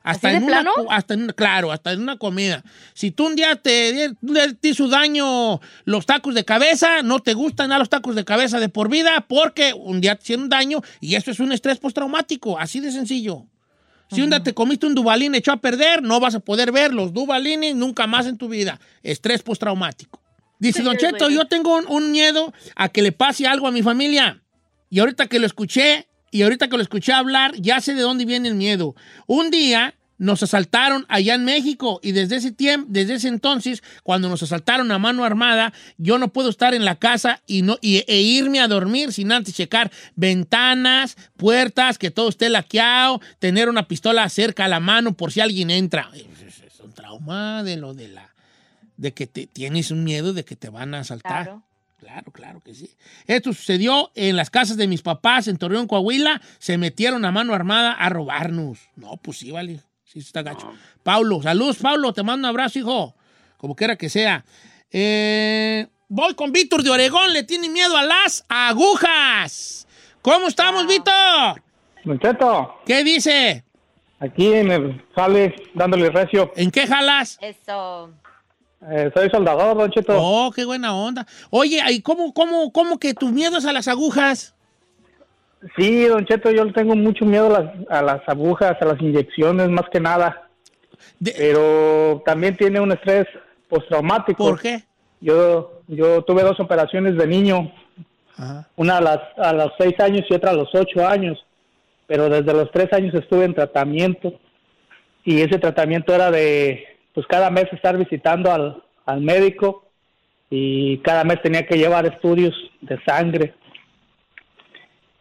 [0.06, 2.62] Hasta ¿Así en una, hasta en, claro, hasta en una comida.
[2.94, 4.12] Si tú un día te,
[4.60, 8.60] te hizo daño los tacos de cabeza, no te gustan a los tacos de cabeza
[8.60, 12.56] de por vida porque un día te hicieron daño y eso es un estrés postraumático,
[12.56, 13.46] así de sencillo.
[14.08, 16.94] Si un día te comiste un Dubalín echó a perder, no vas a poder ver
[16.94, 18.78] los Dubalines nunca más en tu vida.
[19.02, 20.22] Estrés postraumático.
[20.60, 23.82] Dice Don Cheto, yo tengo un, un miedo a que le pase algo a mi
[23.82, 24.40] familia.
[24.88, 28.24] Y ahorita que lo escuché, y ahorita que lo escuché hablar, ya sé de dónde
[28.24, 28.94] viene el miedo.
[29.26, 34.30] Un día nos asaltaron allá en México y desde ese tiempo, desde ese entonces, cuando
[34.30, 38.02] nos asaltaron a mano armada, yo no puedo estar en la casa y no y-
[38.06, 43.88] e irme a dormir sin antes checar ventanas, puertas, que todo esté laqueado, tener una
[43.88, 46.10] pistola cerca a la mano por si alguien entra.
[46.14, 48.34] Es, un trauma de lo de la
[48.96, 51.44] de que te, tienes un miedo de que te van a asaltar.
[51.44, 51.62] Claro.
[51.98, 52.90] Claro, claro que sí.
[53.26, 56.40] Esto sucedió en las casas de mis papás en Torreón, Coahuila.
[56.58, 58.78] Se metieron a mano armada a robarnos.
[58.96, 59.80] No, pues sí, vale.
[60.04, 60.70] Sí, está gacho.
[61.02, 62.12] Paulo, saludos, Paulo.
[62.12, 63.16] Te mando un abrazo, hijo.
[63.56, 64.44] Como quiera que sea.
[64.90, 67.32] Eh, voy con Víctor de Oregón.
[67.32, 69.86] Le tiene miedo a las agujas.
[70.22, 71.62] ¿Cómo estamos, Víctor?
[72.04, 73.64] Don Cheto, ¿Qué dice?
[74.20, 76.52] aquí en el jale dándole recio.
[76.56, 77.38] ¿En qué jalas?
[77.40, 78.12] Eso.
[78.88, 80.14] Eh, soy soldador, Don Cheto.
[80.16, 81.26] Oh, qué buena onda.
[81.50, 84.54] Oye, ¿y cómo, cómo, cómo que tus miedos a las agujas?
[85.76, 89.68] Sí, Don Cheto, yo tengo mucho miedo a las, a las agujas, a las inyecciones,
[89.70, 90.48] más que nada.
[91.22, 93.26] pero también tiene un estrés
[93.68, 94.44] postraumático.
[94.44, 94.84] ¿Por qué?
[95.20, 97.72] Yo, yo tuve dos operaciones de niño,
[98.76, 101.44] una a, las, a los seis años y otra a los ocho años,
[102.06, 104.34] pero desde los tres años estuve en tratamiento
[105.24, 109.88] y ese tratamiento era de, pues cada mes estar visitando al, al médico
[110.50, 113.54] y cada mes tenía que llevar estudios de sangre.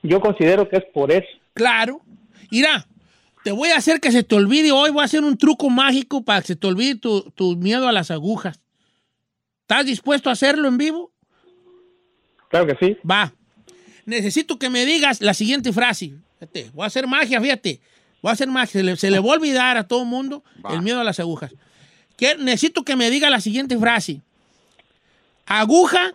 [0.03, 1.25] Yo considero que es por eso.
[1.53, 2.01] Claro.
[2.51, 2.85] Mira,
[3.45, 6.21] te voy a hacer que se te olvide hoy, voy a hacer un truco mágico
[6.25, 8.61] para que se te olvide tu, tu miedo a las agujas.
[9.61, 11.13] ¿Estás dispuesto a hacerlo en vivo?
[12.49, 12.97] Claro que sí.
[13.09, 13.31] Va.
[14.05, 16.15] Necesito que me digas la siguiente frase.
[16.39, 17.79] Fíjate, voy a hacer magia, fíjate.
[18.21, 18.73] Voy a hacer magia.
[18.73, 21.21] Se le, se le va a olvidar a todo el mundo el miedo a las
[21.21, 21.53] agujas.
[22.17, 24.21] Que- necesito que me diga la siguiente frase.
[25.45, 26.13] Aguja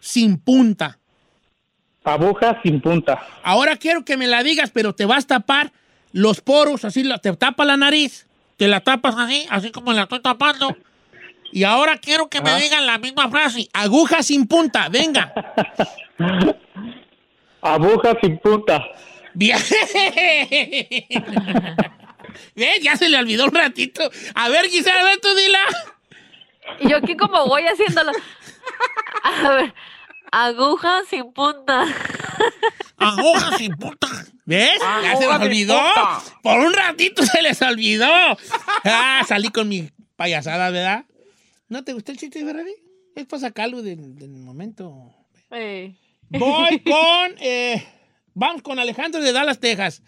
[0.00, 0.98] sin punta.
[2.04, 3.22] Aguja sin punta.
[3.44, 5.72] Ahora quiero que me la digas, pero te vas a tapar
[6.12, 10.20] los poros, así te tapa la nariz, te la tapas así, así como la estoy
[10.20, 10.76] tapando.
[11.52, 13.68] Y ahora quiero que me digan la misma frase.
[13.72, 15.32] Aguja sin punta, venga.
[17.62, 18.84] Aguja sin punta.
[19.34, 19.58] Bien.
[22.54, 22.80] ¿Ves?
[22.82, 24.10] Ya se le olvidó un ratito.
[24.34, 25.58] A ver, Gisela, ven tú dila.
[26.80, 28.12] Y yo aquí como voy haciéndolo.
[29.22, 29.74] A ver,
[30.30, 31.84] aguja sin punta.
[32.96, 34.08] Aguja sin punta.
[34.44, 34.80] ¿Ves?
[35.02, 35.76] Ya se les olvidó.
[35.76, 36.20] punta.
[36.42, 38.08] Por un ratito se les olvidó.
[38.84, 41.04] Ah, salí con mi payasada, ¿verdad?
[41.68, 42.74] ¿No te gustó el chiste de Ferrari?
[43.16, 45.12] Es para sacarlo del, del momento.
[45.50, 45.94] Eh.
[46.28, 47.34] Voy con.
[47.40, 47.86] eh,
[48.34, 50.02] vamos con Alejandro de Dallas, Texas.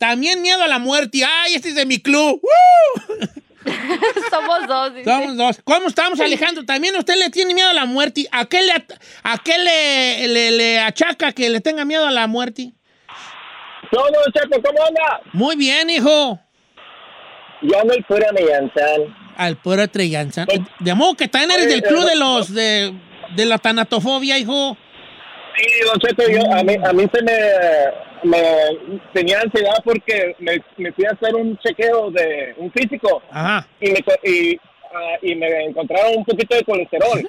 [0.00, 1.20] También miedo a la muerte.
[1.24, 2.40] ¡Ay, este es de mi club!
[2.42, 3.16] ¡Woo!
[4.30, 4.94] Somos dos.
[4.94, 5.04] dice.
[5.04, 5.60] Somos dos.
[5.62, 6.64] ¿Cómo estamos, Alejandro?
[6.64, 8.26] ¿También usted le tiene miedo a la muerte?
[8.32, 12.26] ¿A qué le, a qué le, le- le achaca que le tenga miedo a la
[12.26, 12.72] muerte?
[13.92, 15.20] No, no, Chaco, ¿cómo anda?
[15.34, 16.40] Muy bien, hijo.
[17.60, 19.14] Yo ando el pura Millanzán.
[19.36, 20.46] Al puro Trellanza.
[20.78, 22.94] De modo que también eres del club de los de,
[23.36, 24.78] de la tanatofobia, hijo.
[25.56, 27.32] Sí, Don Cheto, yo, a, mí, a mí se me,
[28.22, 28.42] me
[29.12, 33.66] tenía ansiedad porque me, me fui a hacer un chequeo de un físico Ajá.
[33.80, 34.60] y me, y,
[34.94, 37.28] ah, y me encontraron un poquito de colesterol en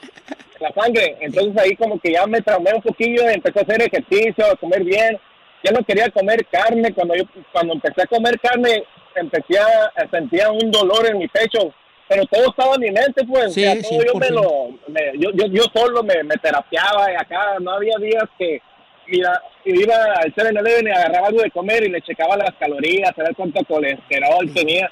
[0.60, 1.18] la sangre.
[1.22, 4.84] Entonces ahí como que ya me traumé un poquillo, empecé a hacer ejercicio, a comer
[4.84, 5.20] bien.
[5.64, 6.94] Ya no quería comer carne.
[6.94, 8.84] Cuando yo cuando empecé a comer carne,
[9.16, 11.74] empecé a, sentía un dolor en mi pecho.
[12.08, 13.54] Pero todo estaba en mi mente, pues.
[13.54, 16.36] Sí, o sea, todo sí, yo, me lo, me- yo, yo, yo solo me, me
[16.38, 18.62] terapiaba y acá no había días que
[19.08, 23.24] mira, iba al 7-Eleven y agarraba algo de comer y le checaba las calorías, a
[23.24, 24.90] ver cuánto colesterol tenía.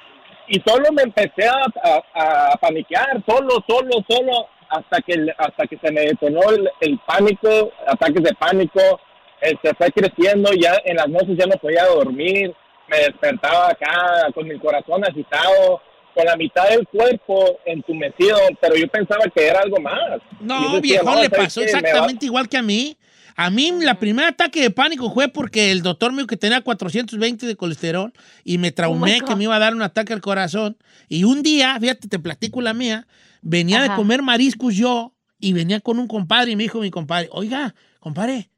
[0.47, 5.77] Y solo me empecé a, a, a paniquear, solo, solo, solo, hasta que, hasta que
[5.77, 8.99] se me detonó el, el pánico, ataques de pánico,
[9.41, 12.53] eh, se fue creciendo, ya en las noches ya no podía dormir,
[12.87, 15.81] me despertaba acá con mi corazón agitado,
[16.13, 20.19] con la mitad del cuerpo entumecido, pero yo pensaba que era algo más.
[20.39, 22.97] No, decía, viejo, no, le ¿sabes pasó exactamente igual que a mí.
[23.41, 26.59] A mí, la primer ataque de pánico fue porque el doctor me dijo que tenía
[26.61, 28.11] 420 de colesterol
[28.43, 29.27] y me traumé Oh God.
[29.29, 30.75] que me iba a dar un ataque al corazón.
[31.07, 33.07] Y un día, fíjate, te platico la mía,
[33.41, 37.29] venía de comer mariscos yo y venía con un compadre y me dijo mi compadre,
[37.31, 38.49] oiga, compadre,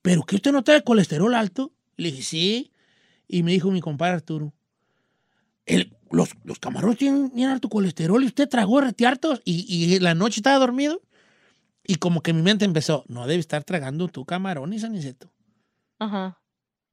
[0.00, 1.74] ¿pero que usted no trae colesterol alto?
[1.96, 2.72] Le dije, sí.
[3.28, 4.54] Y me dijo mi compadre Arturo,
[5.66, 9.98] el- los, los camarones tienen, tienen harto colesterol y usted tragó rete hartos y, y
[9.98, 11.02] la noche estaba dormido.
[11.90, 15.32] Y como que mi mente empezó, no debe estar tragando tú camarones, Aniceto.
[15.98, 16.38] Ajá.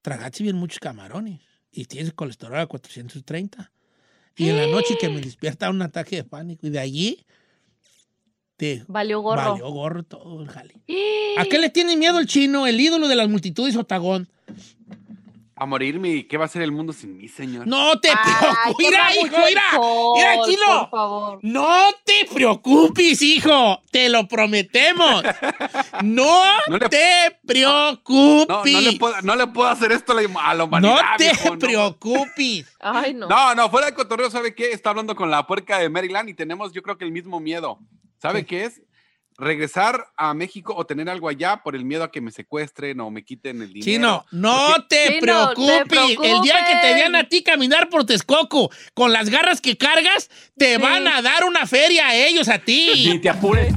[0.02, 3.74] Tragaste bien muchos camarones y tienes colesterol a 430.
[4.38, 7.26] Y en la noche que me despierta un ataque de pánico y de allí
[8.56, 9.52] te Valió gorro.
[9.52, 10.76] valió gorro todo el jale.
[11.38, 14.30] ¿A qué le tiene miedo el chino, el ídolo de las multitudes Otagón?
[15.58, 17.65] A morirme, ¿y qué va a ser el mundo sin mí, señor?
[17.65, 18.76] No te preocupes.
[18.78, 19.63] Mira, hijo, mira.
[20.15, 20.80] Mira, chino.
[20.82, 21.39] Por favor.
[21.44, 23.82] No te preocupes, hijo.
[23.89, 25.24] Te lo prometemos.
[26.04, 28.48] No, No le- te preocupes.
[28.50, 30.98] No, no le, puedo, no le puedo hacer esto a la, la No humanidad.
[31.18, 32.65] te viejo, preocupes.
[32.82, 33.30] Ay, no.
[33.30, 34.72] No, no, fuera de cotorreo, ¿sabe qué?
[34.72, 37.80] Está hablando con la puerca de Maryland y tenemos, yo creo que el mismo miedo.
[38.22, 38.82] ¿Sabe qué es?
[39.38, 43.12] Regresar a México o tener algo allá por el miedo a que me secuestren o
[43.12, 43.86] me quiten el dinero.
[43.86, 45.20] Chino, no te Chino,
[45.53, 46.18] preocupes.
[46.18, 49.78] te El día que te vean a ti caminar por Texcoco con las garras que
[49.78, 50.82] cargas, te Sí.
[50.82, 53.20] van a dar una feria a ellos, a Ni ti.
[53.22, 53.74] te apures.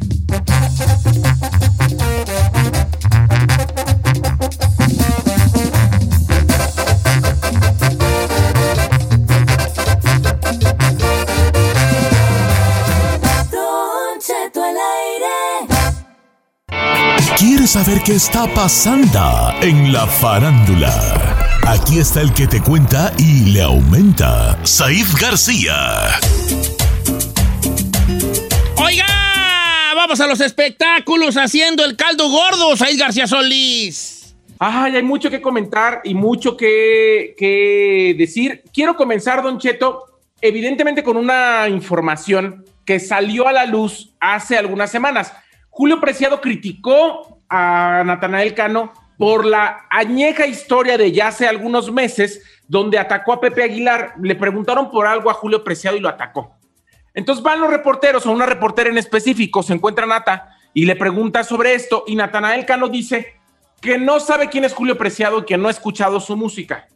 [17.38, 20.90] ¿Quieres saber qué está pasando en la farándula?
[21.64, 26.18] Aquí está el que te cuenta y le aumenta, Saif García.
[28.76, 29.06] Oiga,
[29.94, 34.34] vamos a los espectáculos haciendo el caldo gordo, Said García Solís.
[34.58, 38.64] Ay, hay mucho que comentar y mucho que, que decir.
[38.74, 40.06] Quiero comenzar, Don Cheto,
[40.40, 45.32] evidentemente con una información que salió a la luz hace algunas semanas.
[45.78, 52.42] Julio Preciado criticó a Natanael Cano por la añeja historia de ya hace algunos meses
[52.66, 54.14] donde atacó a Pepe Aguilar.
[54.20, 56.56] Le preguntaron por algo a Julio Preciado y lo atacó.
[57.14, 61.44] Entonces van los reporteros o una reportera en específico, se encuentra Nata y le pregunta
[61.44, 63.36] sobre esto y Natanael Cano dice
[63.80, 66.88] que no sabe quién es Julio Preciado y que no ha escuchado su música.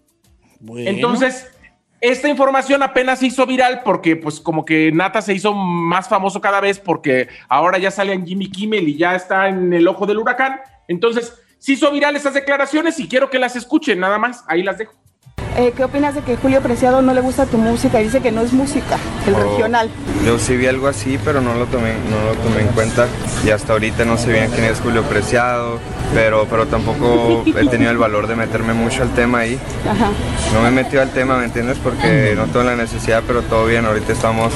[0.58, 0.90] Bueno.
[0.90, 1.56] Entonces,
[2.02, 6.40] esta información apenas se hizo viral porque pues como que Nata se hizo más famoso
[6.40, 10.04] cada vez porque ahora ya sale en Jimmy Kimmel y ya está en el ojo
[10.04, 10.60] del huracán.
[10.88, 14.78] Entonces, se hizo viral esas declaraciones y quiero que las escuchen, nada más, ahí las
[14.78, 15.01] dejo.
[15.56, 17.98] Eh, ¿Qué opinas de que Julio Preciado no le gusta tu música?
[17.98, 18.96] Dice que no es música,
[19.26, 19.38] el Oh.
[19.38, 19.90] regional.
[20.24, 23.06] Yo sí vi algo así, pero no lo tomé, no lo tomé en cuenta.
[23.44, 25.78] Y hasta ahorita no sé bien quién es Julio Preciado,
[26.14, 29.58] pero, pero tampoco he tenido el valor de meterme mucho al tema ahí.
[29.86, 30.10] Ajá.
[30.54, 31.76] No me he metido al tema, ¿me entiendes?
[31.84, 33.84] Porque no tengo la necesidad, pero todo bien.
[33.84, 34.52] Ahorita estamos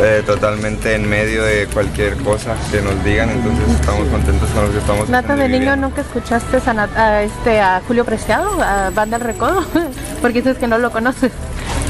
[0.00, 4.72] eh, totalmente en medio de cualquier cosa que nos digan, entonces estamos contentos con lo
[4.72, 8.90] que estamos Nata, de niño nunca escuchaste a, Nat- a este, a Julio Preciado, a
[8.90, 9.64] Banda El Recodo,
[10.20, 11.32] porque dices que no lo conoces.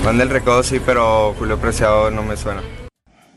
[0.05, 2.61] Van del recodo sí, pero Julio Preciado no me suena.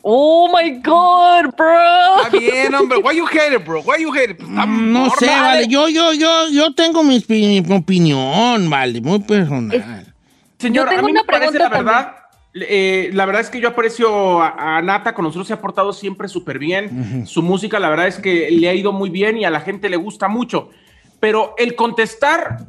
[0.02, 2.24] Oh my God, bro.
[2.26, 3.00] Está bien, hombre.
[3.04, 3.82] Why you hate it, bro?
[3.82, 4.40] Why you hate it?
[4.42, 5.12] Está No normal.
[5.20, 5.68] sé, vale.
[5.68, 10.14] Yo, yo, yo, yo tengo mi, mi opinión, vale, muy personal.
[10.60, 12.16] Señor, Yo tengo a mí una me parece pregunta la verdad.
[12.68, 15.94] Eh, la verdad es que yo aprecio a, a Nata, con nosotros se ha portado
[15.94, 17.26] siempre súper bien.
[17.26, 19.90] Su música, la verdad es que le ha ido muy bien y a la gente
[19.90, 20.70] le gusta mucho.
[21.20, 22.68] Pero el contestar,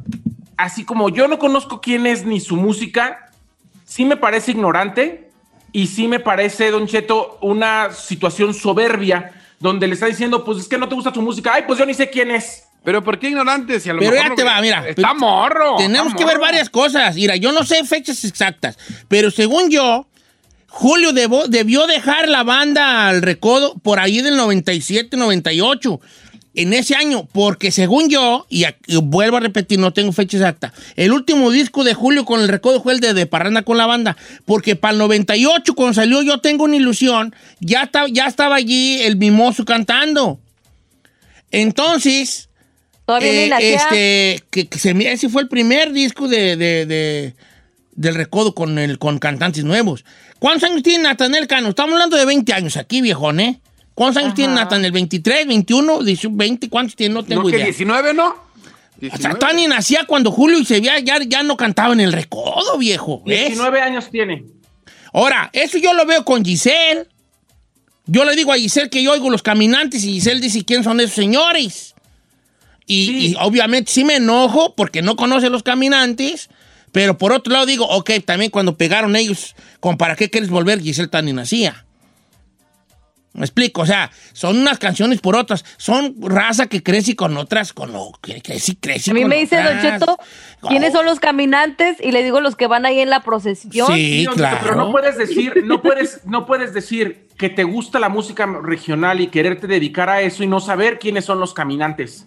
[0.57, 3.31] así como yo no conozco quién es ni su música,
[3.85, 5.31] sí me parece ignorante
[5.73, 10.69] y sí me parece, Don Cheto, una situación soberbia donde le está diciendo, pues es
[10.69, 11.53] que no te gusta tu música.
[11.55, 12.68] Ay, pues yo ni sé quién es.
[12.85, 13.81] Pero ¿por qué ignorante?
[13.81, 14.89] Si a lo Pero mejor ya te va, mira.
[14.89, 15.77] Está morro.
[15.77, 17.15] Tenemos está que ver varias cosas.
[17.17, 20.07] Mira, yo no sé fechas exactas, pero según yo,
[20.69, 26.01] Julio debo- debió dejar la banda al recodo por ahí del 97, 98.
[26.55, 30.73] En ese año, porque según yo, y, aquí- vuelvo a repetir, no tengo fecha exacta,
[30.97, 33.87] el último disco de Julio con el recodo fue el de, de Parranda con la
[33.87, 39.01] banda, porque para el 98, cuando salió Yo Tengo una Ilusión, ya, ya estaba allí
[39.03, 40.41] el mimoso cantando.
[41.51, 42.48] Entonces,
[43.09, 43.75] Todavía ni eh, nacía.
[43.77, 47.35] este, que, que se ese fue el primer disco de, de- de-
[47.93, 50.05] del recodo con, el, con cantantes nuevos.
[50.39, 51.71] ¿Cuántos años tiene Natanel Cano?
[51.71, 53.61] Estamos hablando de 20 años aquí, viejón, ¿eh?
[53.95, 54.93] ¿Cuántos años tiene Natanel?
[54.93, 56.69] ¿23, 21, 18, 20?
[56.69, 57.15] ¿Cuántos tiene?
[57.15, 57.65] No tengo ¿No que idea.
[57.65, 58.35] 19, no?
[59.11, 62.13] O sea, Tony nacía cuando Julio y se veía, ya, ya no cantaba en el
[62.13, 63.23] recodo, viejo.
[63.25, 63.47] ¿ves?
[63.47, 64.45] 19 años tiene.
[65.15, 67.07] Ahora, eso yo lo veo con Giselle.
[68.05, 71.01] Yo le digo a Giselle que yo oigo los caminantes y Giselle dice quién son
[71.01, 71.95] esos señores.
[72.89, 76.49] Y, y obviamente sí me enojo porque no conoce los caminantes,
[76.91, 80.81] pero por otro lado digo, ok, también cuando pegaron ellos, ¿con para qué quieres volver?
[80.81, 81.85] Giselle tan nacía.
[83.35, 87.73] Me explico, o sea, son unas canciones por otras, son raza que crece con otras,
[87.73, 89.81] con lo que crece, crece A mí con me dice Don.
[89.81, 90.19] Cheto,
[90.67, 91.99] ¿quiénes son los caminantes?
[92.01, 93.87] Y le digo los que van ahí en la procesión.
[93.95, 94.75] Sí, Cheto, Pero claro.
[94.75, 99.29] no puedes decir, no puedes, no puedes decir que te gusta la música regional y
[99.29, 102.27] quererte dedicar a eso y no saber quiénes son los caminantes.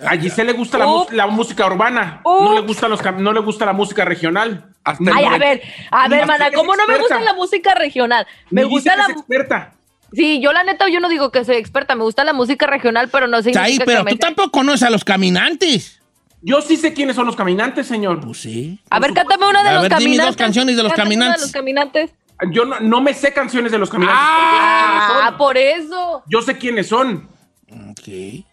[0.00, 3.72] A Giselle le gusta la, música urbana, no le gusta los no le gusta la
[3.72, 4.66] música regional.
[4.84, 8.26] Ay, a ver, a ver, mana, ¿cómo no me gusta la música regional?
[8.50, 9.06] Me gusta la...
[9.06, 9.74] experta.
[10.12, 13.08] Sí, yo la neta, yo no digo que soy experta, me gusta la música regional,
[13.10, 16.00] pero no significa Ahí, que pero me- tú tampoco conoces a los caminantes.
[16.42, 18.20] Yo sí sé quiénes son los caminantes, señor.
[18.20, 18.80] Pues sí.
[18.90, 20.26] A ver, cántame una de A los ver, dime caminantes.
[20.26, 21.40] dos canciones de los Cántame una caminantes.
[21.40, 22.10] de los caminantes.
[22.50, 24.20] Yo no, no me sé canciones de los caminantes.
[24.20, 26.24] Ah, por eso.
[26.26, 27.28] Yo sé quiénes son.
[27.70, 28.44] Ok.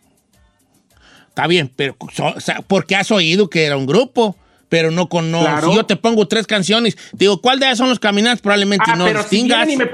[1.40, 4.36] Está bien, pero so- o sea, porque has oído que era un grupo,
[4.68, 5.40] pero no con no.
[5.40, 5.70] Claro.
[5.70, 8.42] Si yo te pongo tres canciones, digo, ¿cuál de ellas son los caminantes?
[8.42, 9.88] Probablemente Ah, no pero si vienen, y me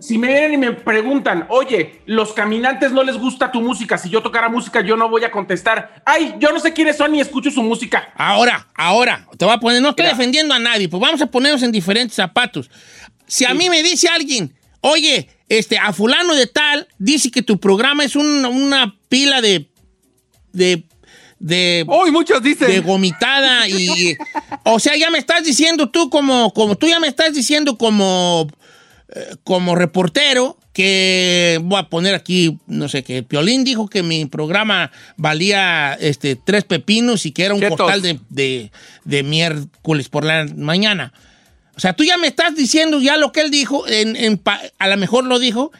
[0.00, 4.10] si me vienen y me preguntan, oye, los caminantes no les gusta tu música, si
[4.10, 7.20] yo tocara música yo no voy a contestar, ay, yo no sé quiénes son ni
[7.22, 8.12] escucho su música.
[8.14, 11.62] Ahora, ahora, te voy a poner, no estoy defendiendo a nadie, pues vamos a ponernos
[11.62, 12.70] en diferentes zapatos.
[13.26, 17.58] Si a mí me dice alguien, oye, este, a fulano de tal, dice que tu
[17.58, 19.66] programa es un- una pila de.
[20.52, 20.84] de.
[21.40, 21.84] De.
[21.88, 22.68] Uy, muchos dicen.
[22.68, 24.16] De gomitada y.
[24.64, 26.52] o sea, ya me estás diciendo tú como.
[26.54, 28.46] como tú ya me estás diciendo como.
[29.08, 34.24] eh, como reportero que voy a poner aquí, no sé, que Piolín dijo que mi
[34.26, 37.76] programa valía este, tres pepinos y que era un Chetos.
[37.76, 38.70] costal de, de,
[39.04, 41.12] de miércoles por la mañana.
[41.76, 44.60] O sea, tú ya me estás diciendo ya lo que él dijo, en, en pa-
[44.78, 45.72] a lo mejor lo dijo,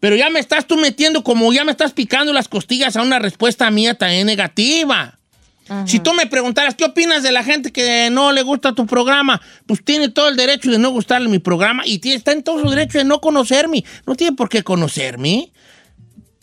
[0.00, 3.18] pero ya me estás tú metiendo como ya me estás picando las costillas a una
[3.18, 5.18] respuesta mía también negativa.
[5.86, 9.40] Si tú me preguntaras, ¿qué opinas de la gente que no le gusta tu programa?
[9.66, 12.60] Pues tiene todo el derecho de no gustarle mi programa y tiene, está en todo
[12.60, 13.84] su derecho de no conocerme.
[14.04, 15.52] No tiene por qué conocerme.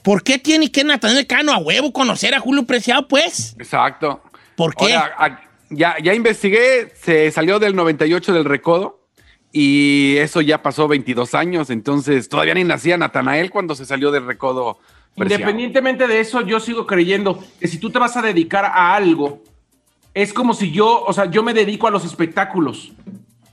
[0.02, 3.54] ¿Por qué tiene que Nathaniel Cano a huevo conocer a Julio Preciado, pues?
[3.60, 4.24] Exacto.
[4.56, 4.94] ¿Por qué?
[4.94, 5.42] Ahora,
[5.72, 9.07] ya, ya investigué, se salió del 98 del recodo
[9.52, 14.26] y eso ya pasó 22 años, entonces todavía ni nacía Natanael cuando se salió del
[14.26, 14.78] recodo.
[15.16, 15.42] Preciado.
[15.42, 19.42] Independientemente de eso, yo sigo creyendo que si tú te vas a dedicar a algo,
[20.14, 22.92] es como si yo, o sea, yo me dedico a los espectáculos.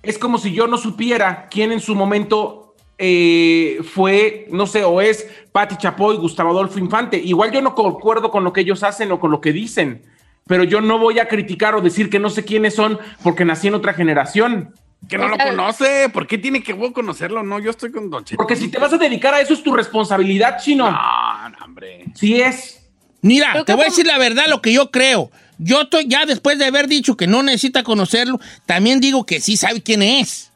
[0.03, 2.65] Es como si yo no supiera quién en su momento
[2.99, 7.17] eh, fue, no sé, o es Patti Chapoy, Gustavo Adolfo Infante.
[7.17, 10.03] Igual yo no concuerdo con lo que ellos hacen o con lo que dicen,
[10.47, 13.69] pero yo no voy a criticar o decir que no sé quiénes son porque nací
[13.69, 14.75] en otra generación.
[15.09, 17.43] Que no lo conoce, ¿por qué tiene que vos conocerlo?
[17.43, 18.37] No, yo estoy con Don Cheto.
[18.37, 20.91] Porque si te vas a dedicar a eso es tu responsabilidad, chino.
[20.91, 22.05] No, no, hombre.
[22.15, 22.81] Sí es.
[23.21, 25.31] Mira, te voy a decir la verdad, lo que yo creo.
[25.59, 29.57] Yo estoy, ya después de haber dicho que no necesita conocerlo, también digo que sí
[29.57, 30.51] sabe quién es.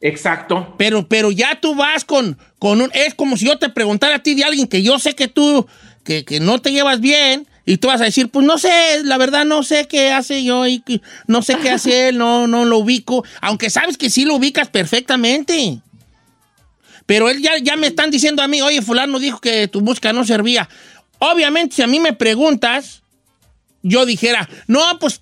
[0.00, 0.74] Exacto.
[0.78, 2.90] Pero, pero ya tú vas con, con un...
[2.92, 5.66] Es como si yo te preguntara a ti de alguien que yo sé que tú,
[6.04, 8.70] que, que no te llevas bien, y tú vas a decir, pues no sé,
[9.04, 10.82] la verdad no sé qué hace yo y
[11.26, 14.68] no sé qué hace él, no, no lo ubico, aunque sabes que sí lo ubicas
[14.68, 15.80] perfectamente.
[17.06, 20.12] Pero él ya, ya me están diciendo a mí, oye, fulano dijo que tu música
[20.12, 20.68] no servía.
[21.18, 23.02] Obviamente, si a mí me preguntas,
[23.82, 25.20] yo dijera, no, pues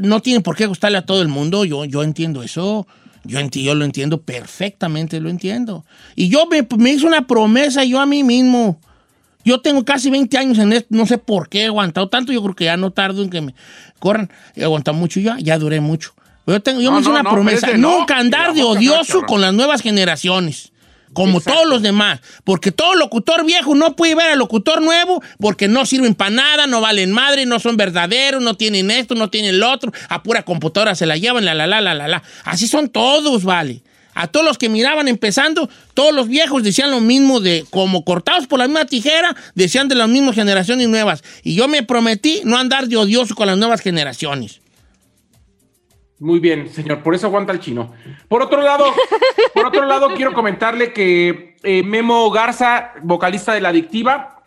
[0.00, 2.86] no tiene por qué gustarle a todo el mundo, yo, yo entiendo eso,
[3.24, 5.84] yo, enti- yo lo entiendo perfectamente, lo entiendo.
[6.16, 8.80] Y yo me, me hice una promesa yo a mí mismo.
[9.44, 12.42] Yo tengo casi 20 años en esto, no sé por qué he aguantado tanto, yo
[12.42, 13.54] creo que ya no tardo en que me
[13.98, 14.30] corran.
[14.54, 16.14] He aguantado mucho ya, ya duré mucho.
[16.46, 19.40] Yo, tengo, yo No, me hice no, una no, promesa, nunca andar de odioso con
[19.40, 20.72] las nuevas generaciones.
[21.12, 22.20] Como todos los demás.
[22.42, 26.66] Porque todo locutor viejo no puede ver al locutor nuevo porque no sirven para nada,
[26.66, 29.92] no valen madre, no son verdaderos, no tienen esto, no tienen lo otro.
[30.08, 32.22] A pura computadora se la llevan, la, la, la, la, la, la.
[32.44, 33.82] Así son todos, vale.
[34.14, 38.46] A todos los que miraban empezando, todos los viejos decían lo mismo de, como cortados
[38.46, 41.24] por la misma tijera, decían de las mismas generaciones nuevas.
[41.42, 44.60] Y yo me prometí no andar de odioso con las nuevas generaciones.
[46.18, 47.92] Muy bien, señor, por eso aguanta el chino.
[48.28, 48.84] Por otro lado,
[49.54, 54.42] por otro lado, quiero comentarle que eh, Memo Garza, vocalista de La Adictiva,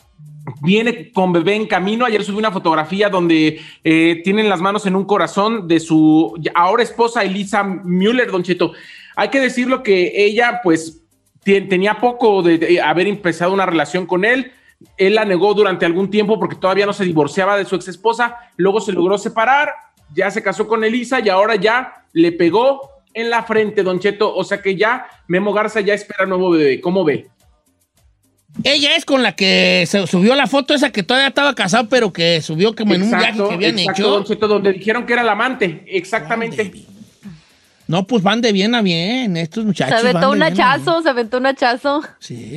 [0.62, 2.06] viene con bebé en camino.
[2.06, 6.84] Ayer subí una fotografía donde eh, tienen las manos en un corazón de su ahora
[6.84, 8.72] esposa Elisa Müller, Don Cheto.
[9.16, 11.02] Hay que decirlo que ella, pues,
[11.44, 14.52] tenía poco de, haber empezado una relación con él.
[14.98, 18.38] Él la negó durante algún tiempo porque todavía no se divorciaba de su ex esposa.
[18.58, 19.70] Luego se logró separar,
[20.14, 24.36] ya se casó con Elisa y ahora ya le pegó en la frente, Don Cheto.
[24.36, 26.82] O sea que ya Memo Garza ya espera nuevo bebé.
[26.82, 27.28] ¿Cómo ve?
[28.64, 32.14] Ella es con la que se subió la foto esa que todavía estaba casado, pero
[32.14, 34.12] que subió como en un viaje que habían exacto, hecho.
[34.12, 35.84] Don Cheto, donde dijeron que era el amante.
[35.88, 36.86] Exactamente.
[37.88, 40.00] No, pues van de bien a bien, estos Se muchachos.
[40.00, 42.02] aventó van un hachazo, se aventó un hachazo.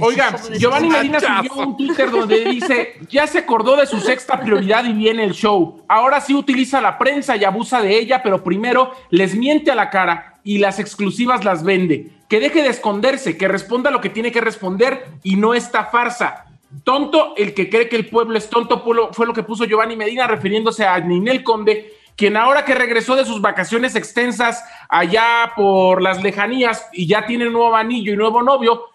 [0.00, 4.84] Oiga, Giovanni Medina subió un Twitter donde dice, ya se acordó de su sexta prioridad
[4.86, 5.84] y viene el show.
[5.88, 9.90] Ahora sí utiliza la prensa y abusa de ella, pero primero les miente a la
[9.90, 12.10] cara y las exclusivas las vende.
[12.28, 16.46] Que deje de esconderse, que responda lo que tiene que responder y no esta farsa.
[16.84, 19.64] Tonto el que cree que el pueblo es tonto fue lo, fue lo que puso
[19.64, 25.52] Giovanni Medina refiriéndose a Ninel Conde, quien ahora que regresó de sus vacaciones extensas allá
[25.54, 28.86] por las lejanías y ya tiene nuevo anillo y nuevo novio,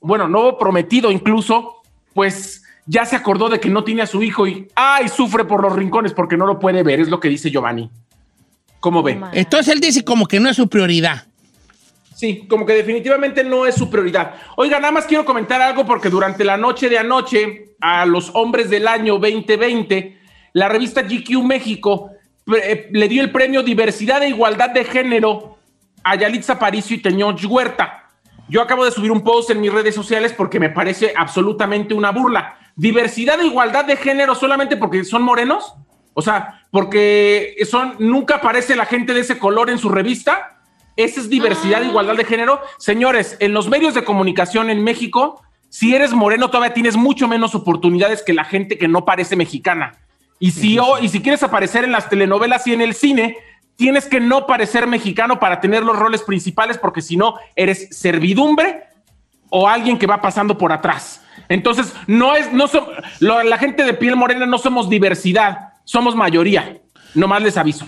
[0.00, 1.76] bueno, nuevo prometido incluso,
[2.12, 5.62] pues ya se acordó de que no tiene a su hijo y ay, sufre por
[5.62, 7.88] los rincones porque no lo puede ver, es lo que dice Giovanni.
[8.80, 9.20] ¿Cómo ve?
[9.32, 11.28] Entonces él dice como que no es su prioridad.
[12.16, 14.34] Sí, como que definitivamente no es su prioridad.
[14.56, 18.68] Oiga, nada más quiero comentar algo porque durante la noche de anoche, a los hombres
[18.70, 20.18] del año 2020,
[20.54, 22.10] la revista GQ México
[22.46, 25.58] le dio el premio Diversidad e Igualdad de Género
[26.04, 28.10] a Yalitza Aparicio y Teñoch Huerta.
[28.48, 32.10] Yo acabo de subir un post en mis redes sociales porque me parece absolutamente una
[32.10, 32.58] burla.
[32.76, 35.74] Diversidad e igualdad de género solamente porque son morenos.
[36.14, 40.60] O sea, porque son, nunca aparece la gente de ese color en su revista.
[40.96, 42.60] Esa es diversidad e igualdad de género.
[42.78, 47.54] Señores, en los medios de comunicación en México, si eres moreno todavía tienes mucho menos
[47.54, 49.92] oportunidades que la gente que no parece mexicana.
[50.42, 53.36] Y si, o- y si quieres aparecer en las telenovelas y en el cine,
[53.76, 58.82] tienes que no parecer mexicano para tener los roles principales, porque si no, eres servidumbre
[59.50, 61.20] o alguien que va pasando por atrás.
[61.48, 62.88] Entonces, no es, no so-
[63.20, 66.78] lo- la gente de piel morena no somos diversidad, somos mayoría.
[67.14, 67.86] Nomás les aviso.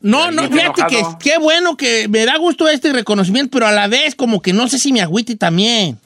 [0.00, 3.88] No, no, fíjate que qué bueno que me da gusto este reconocimiento, pero a la
[3.88, 5.98] vez como que no sé si me agüite también.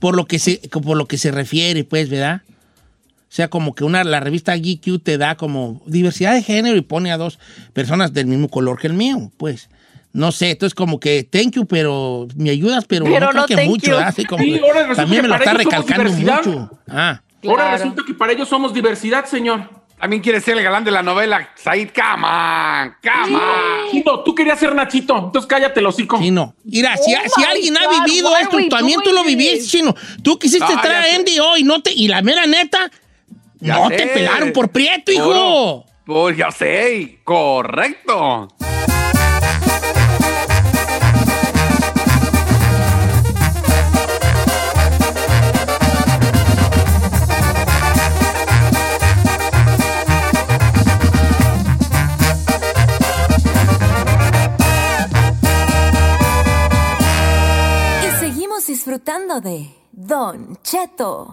[0.00, 2.42] Por lo que se, por lo que se refiere, pues, ¿verdad?
[3.36, 6.80] O sea, como que una, la revista GQ te da como diversidad de género y
[6.80, 7.38] pone a dos
[7.74, 9.68] personas del mismo color que el mío, pues.
[10.14, 13.46] No sé, entonces como que thank you, pero me ayudas, pero, Pero no creo no
[13.46, 13.98] que mucho.
[13.98, 16.16] Así como Sí, que ahora resulta también que me lo para está ellos somos recalcando
[16.16, 16.46] diversidad.
[16.46, 16.80] mucho.
[16.88, 17.22] Ah.
[17.46, 19.68] Ahora resulta que para ellos somos diversidad, señor.
[20.00, 21.50] También quiere ser el galán de la novela.
[21.56, 21.90] Said,
[22.24, 23.90] on, come on.
[23.90, 26.16] Chito, tú querías ser Nachito, entonces cállate los hocico.
[26.18, 26.54] Sí, no.
[26.64, 29.94] Mira, si, Oh si alguien ha vivido esto, también tú lo viviste, chino.
[30.22, 31.16] Tú quisiste Ah, ya a.
[31.16, 32.90] Andy hoy, no te, y la mera neta,
[33.60, 33.96] Ya no sé.
[33.96, 35.84] te pelaron por prieto, hijo.
[36.04, 38.48] Pues ya sé, correcto.
[58.04, 61.32] Y seguimos disfrutando de Don Cheto.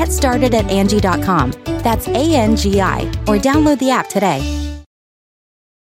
[0.00, 1.52] Get started at Angie.com.
[1.84, 4.69] That's A N G I, or download the app today.